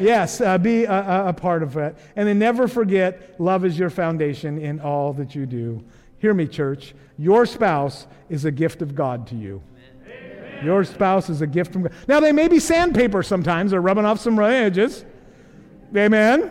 Yes, 0.00 0.40
uh, 0.40 0.58
be 0.58 0.82
a, 0.82 1.28
a, 1.28 1.32
part 1.32 1.62
of 1.62 1.76
it. 1.76 1.96
And 2.16 2.26
then 2.26 2.40
never 2.40 2.66
forget 2.66 3.40
love 3.40 3.64
is 3.64 3.78
your 3.78 3.90
foundation 3.90 4.58
in 4.58 4.80
all 4.80 5.12
that 5.12 5.36
you 5.36 5.46
do. 5.46 5.84
Hear 6.18 6.34
me, 6.34 6.48
church. 6.48 6.92
Your 7.16 7.46
spouse 7.46 8.08
is 8.28 8.44
a 8.44 8.50
gift 8.50 8.82
of 8.82 8.96
God 8.96 9.28
to 9.28 9.36
you. 9.36 9.62
Your 10.62 10.84
spouse 10.84 11.28
is 11.28 11.40
a 11.40 11.46
gift 11.46 11.72
from 11.72 11.82
God. 11.82 11.92
Now, 12.06 12.20
they 12.20 12.32
may 12.32 12.48
be 12.48 12.58
sandpaper 12.58 13.22
sometimes 13.22 13.70
they're 13.70 13.80
rubbing 13.80 14.04
off 14.04 14.20
some 14.20 14.38
edges. 14.38 15.04
Amen? 15.96 16.50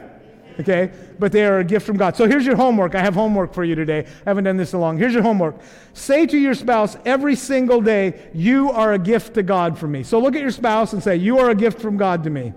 Okay? 0.60 0.92
But 1.20 1.32
they 1.32 1.46
are 1.46 1.60
a 1.60 1.64
gift 1.64 1.86
from 1.86 1.98
God. 1.98 2.16
So 2.16 2.28
here's 2.28 2.46
your 2.46 2.56
homework. 2.56 2.96
I 2.96 3.02
have 3.02 3.14
homework 3.14 3.54
for 3.54 3.64
you 3.64 3.76
today. 3.76 4.00
I 4.00 4.30
haven't 4.30 4.44
done 4.44 4.58
this 4.58 4.74
in 4.74 4.80
long. 4.80 4.98
Here's 4.98 5.14
your 5.14 5.24
homework. 5.24 5.56
Say 5.94 6.26
to 6.26 6.38
your 6.38 6.54
spouse 6.54 6.98
every 7.06 7.36
single 7.36 7.82
day, 7.82 8.30
You 8.34 8.72
are 8.72 8.94
a 8.94 9.00
gift 9.00 9.34
to 9.36 9.44
God 9.44 9.78
from 9.78 9.92
me. 9.92 10.04
So 10.04 10.20
look 10.20 10.36
at 10.36 10.42
your 10.42 10.52
spouse 10.52 10.94
and 10.94 11.02
say, 11.02 11.16
You 11.16 11.40
are 11.40 11.50
a 11.50 11.56
gift 11.56 11.82
from 11.82 11.98
God 11.98 12.24
to 12.24 12.30
me. 12.30 12.54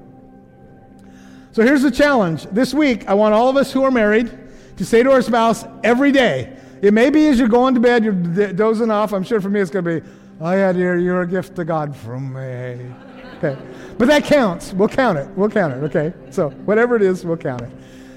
So 1.52 1.62
here's 1.62 1.82
the 1.82 1.90
challenge. 1.90 2.44
This 2.46 2.74
week, 2.74 3.09
I 3.09 3.14
want 3.14 3.35
all 3.35 3.48
of 3.48 3.56
us 3.56 3.72
who 3.72 3.82
are 3.82 3.90
married 3.90 4.30
to 4.76 4.85
say 4.85 5.02
to 5.02 5.11
our 5.11 5.22
spouse 5.22 5.64
every 5.82 6.12
day, 6.12 6.54
it 6.82 6.92
may 6.92 7.09
be 7.09 7.26
as 7.28 7.38
you're 7.38 7.48
going 7.48 7.74
to 7.74 7.80
bed, 7.80 8.04
you're 8.04 8.52
dozing 8.52 8.90
off. 8.90 9.14
I'm 9.14 9.24
sure 9.24 9.40
for 9.40 9.48
me 9.48 9.61
it's 9.61 9.70
going 9.70 9.85
to 9.85 10.00
be, 10.00 10.09
Oh, 10.38 10.53
yeah, 10.53 10.70
dear, 10.72 10.99
you're 10.99 11.22
a 11.22 11.27
gift 11.27 11.57
to 11.57 11.64
God 11.64 11.96
from 11.96 12.35
me. 12.35 12.92
Okay. 13.38 13.57
But 13.96 14.09
that 14.09 14.25
counts. 14.25 14.75
We'll 14.75 14.88
count 14.88 15.16
it. 15.16 15.29
We'll 15.31 15.49
count 15.49 15.72
it, 15.72 15.83
okay? 15.85 16.12
So, 16.31 16.51
whatever 16.51 16.94
it 16.94 17.01
is, 17.01 17.25
we'll 17.25 17.38
count 17.38 17.62
it. 17.62 17.70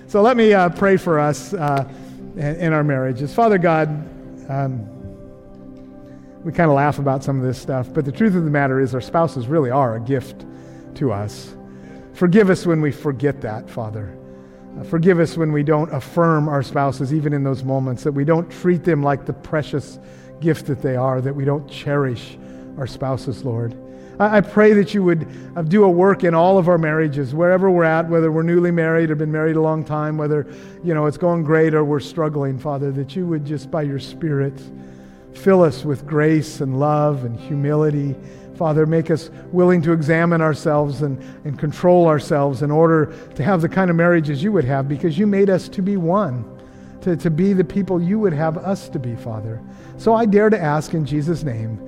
So, 0.07 0.21
let 0.21 0.35
me 0.35 0.53
uh, 0.53 0.67
pray 0.69 0.97
for 0.97 1.17
us 1.17 1.53
uh, 1.53 1.87
in 2.35 2.73
our 2.73 2.83
marriages. 2.83 3.33
Father 3.33 3.57
God, 3.57 3.87
um, 4.49 4.85
we 6.43 6.51
kind 6.51 6.69
of 6.69 6.75
laugh 6.75 6.99
about 6.99 7.23
some 7.23 7.37
of 7.37 7.45
this 7.45 7.57
stuff, 7.57 7.87
but 7.93 8.03
the 8.03 8.11
truth 8.11 8.35
of 8.35 8.43
the 8.43 8.49
matter 8.49 8.81
is 8.81 8.93
our 8.93 9.01
spouses 9.01 9.47
really 9.47 9.71
are 9.71 9.95
a 9.95 9.99
gift 10.01 10.45
to 10.95 11.13
us. 11.13 11.55
Forgive 12.13 12.49
us 12.49 12.65
when 12.65 12.81
we 12.81 12.91
forget 12.91 13.39
that, 13.41 13.69
Father. 13.69 14.13
Uh, 14.77 14.83
forgive 14.83 15.19
us 15.19 15.37
when 15.37 15.53
we 15.53 15.63
don't 15.63 15.93
affirm 15.93 16.49
our 16.49 16.63
spouses, 16.63 17.13
even 17.13 17.31
in 17.31 17.43
those 17.43 17.63
moments, 17.63 18.03
that 18.03 18.11
we 18.11 18.25
don't 18.25 18.49
treat 18.51 18.83
them 18.83 19.01
like 19.01 19.25
the 19.25 19.33
precious 19.33 19.99
gift 20.39 20.65
that 20.67 20.81
they 20.81 20.95
are, 20.95 21.21
that 21.21 21.35
we 21.35 21.45
don't 21.45 21.69
cherish 21.69 22.37
our 22.77 22.87
spouses, 22.87 23.43
Lord. 23.43 23.75
I, 24.21 24.41
pray 24.41 24.73
that 24.73 24.93
you 24.93 25.01
would 25.03 25.25
uh, 25.55 25.61
do 25.61 25.85
a 25.85 25.89
work 25.89 26.25
in 26.25 26.33
all 26.33 26.57
of 26.57 26.67
our 26.67 26.77
marriages, 26.77 27.33
wherever 27.33 27.71
we're 27.71 27.85
at, 27.85 28.09
whether 28.09 28.33
we're 28.33 28.43
newly 28.43 28.69
married 28.69 29.11
or 29.11 29.15
been 29.15 29.31
married 29.31 29.55
a 29.55 29.61
long 29.61 29.85
time, 29.85 30.17
whether 30.17 30.45
you 30.83 30.93
know 30.93 31.05
it's 31.05 31.17
going 31.17 31.41
great 31.41 31.73
or 31.73 31.85
we're 31.85 32.01
struggling, 32.01 32.59
Father, 32.59 32.91
that 32.91 33.15
you 33.15 33.25
would 33.25 33.45
just 33.45 33.71
by 33.71 33.81
your 33.81 33.99
Spirit 33.99 34.59
fill 35.33 35.63
us 35.63 35.85
with 35.85 36.05
grace 36.05 36.59
and 36.59 36.81
love 36.81 37.23
and 37.23 37.39
humility. 37.39 38.13
Father, 38.55 38.85
make 38.85 39.09
us 39.09 39.29
willing 39.53 39.81
to 39.83 39.93
examine 39.93 40.41
ourselves 40.41 41.01
and, 41.01 41.17
and 41.45 41.57
control 41.57 42.07
ourselves 42.07 42.61
in 42.61 42.71
order 42.71 43.15
to 43.35 43.43
have 43.43 43.61
the 43.61 43.69
kind 43.69 43.89
of 43.89 43.95
marriages 43.95 44.43
you 44.43 44.51
would 44.51 44.65
have 44.65 44.89
because 44.89 45.17
you 45.17 45.25
made 45.25 45.49
us 45.49 45.69
to 45.69 45.81
be 45.81 45.95
one, 45.95 46.43
to, 47.01 47.15
to 47.15 47.29
be 47.29 47.53
the 47.53 47.63
people 47.63 48.01
you 48.01 48.19
would 48.19 48.33
have 48.33 48.57
us 48.57 48.89
to 48.89 48.99
be, 48.99 49.15
Father. 49.15 49.61
So 49.97 50.13
I 50.13 50.25
dare 50.25 50.49
to 50.49 50.59
ask 50.59 50.93
in 50.93 51.05
Jesus' 51.05 51.43
name 51.43 51.79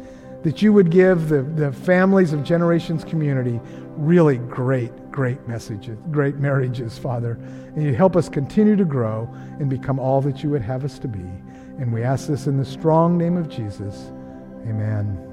that 0.43 0.62
you 0.62 0.74
would 0.74 0.89
give 0.89 1.30
the, 1.30 1.43
the 1.43 1.71
families 1.71 2.34
of 2.34 2.43
Generations 2.43 3.04
Community 3.04 3.60
really 3.95 4.38
great, 4.38 5.12
great 5.12 5.47
messages, 5.47 5.97
great 6.10 6.38
marriages, 6.38 6.97
Father. 6.97 7.34
And 7.76 7.84
you 7.84 7.93
help 7.93 8.15
us 8.15 8.28
continue 8.28 8.76
to 8.76 8.86
grow 8.86 9.30
and 9.60 9.69
become 9.69 10.00
all 10.00 10.21
that 10.21 10.43
you 10.43 10.50
would 10.50 10.62
have 10.63 10.84
us 10.84 10.97
to 11.00 11.08
be. 11.08 11.19
And 11.19 11.93
we 11.93 12.04
ask 12.04 12.28
this 12.28 12.47
in 12.47 12.58
the 12.58 12.65
strong 12.65 13.17
name 13.17 13.38
of 13.38 13.50
Jesus. 13.50 14.12
Amen. 14.67 15.28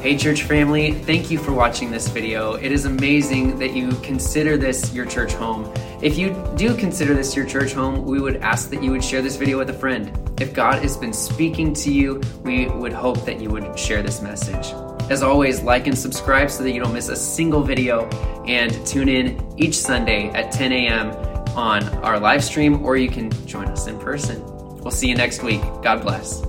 Hey 0.00 0.16
church 0.16 0.44
family, 0.44 0.92
thank 0.92 1.30
you 1.30 1.38
for 1.38 1.52
watching 1.52 1.90
this 1.90 2.08
video. 2.08 2.54
It 2.54 2.72
is 2.72 2.86
amazing 2.86 3.58
that 3.58 3.74
you 3.74 3.90
consider 3.96 4.56
this 4.56 4.94
your 4.94 5.04
church 5.04 5.34
home. 5.34 5.70
If 6.02 6.16
you 6.16 6.34
do 6.56 6.74
consider 6.74 7.12
this 7.12 7.36
your 7.36 7.44
church 7.44 7.74
home, 7.74 8.06
we 8.06 8.22
would 8.22 8.36
ask 8.36 8.70
that 8.70 8.82
you 8.82 8.90
would 8.90 9.04
share 9.04 9.20
this 9.20 9.36
video 9.36 9.58
with 9.58 9.68
a 9.68 9.74
friend. 9.74 10.10
If 10.40 10.54
God 10.54 10.80
has 10.80 10.96
been 10.96 11.12
speaking 11.12 11.74
to 11.74 11.92
you, 11.92 12.22
we 12.42 12.68
would 12.68 12.94
hope 12.94 13.26
that 13.26 13.38
you 13.38 13.50
would 13.50 13.78
share 13.78 14.02
this 14.02 14.22
message. 14.22 14.72
As 15.10 15.22
always, 15.22 15.62
like 15.62 15.86
and 15.86 15.98
subscribe 15.98 16.50
so 16.50 16.62
that 16.62 16.72
you 16.72 16.80
don't 16.80 16.94
miss 16.94 17.10
a 17.10 17.16
single 17.16 17.62
video 17.62 18.08
and 18.46 18.72
tune 18.86 19.10
in 19.10 19.54
each 19.58 19.74
Sunday 19.74 20.30
at 20.30 20.52
10 20.52 20.72
a.m. 20.72 21.10
on 21.54 21.84
our 22.02 22.18
live 22.18 22.42
stream 22.42 22.82
or 22.82 22.96
you 22.96 23.10
can 23.10 23.30
join 23.46 23.66
us 23.66 23.86
in 23.86 23.98
person. 23.98 24.42
We'll 24.78 24.92
see 24.92 25.08
you 25.08 25.14
next 25.14 25.42
week. 25.42 25.60
God 25.82 26.00
bless. 26.00 26.40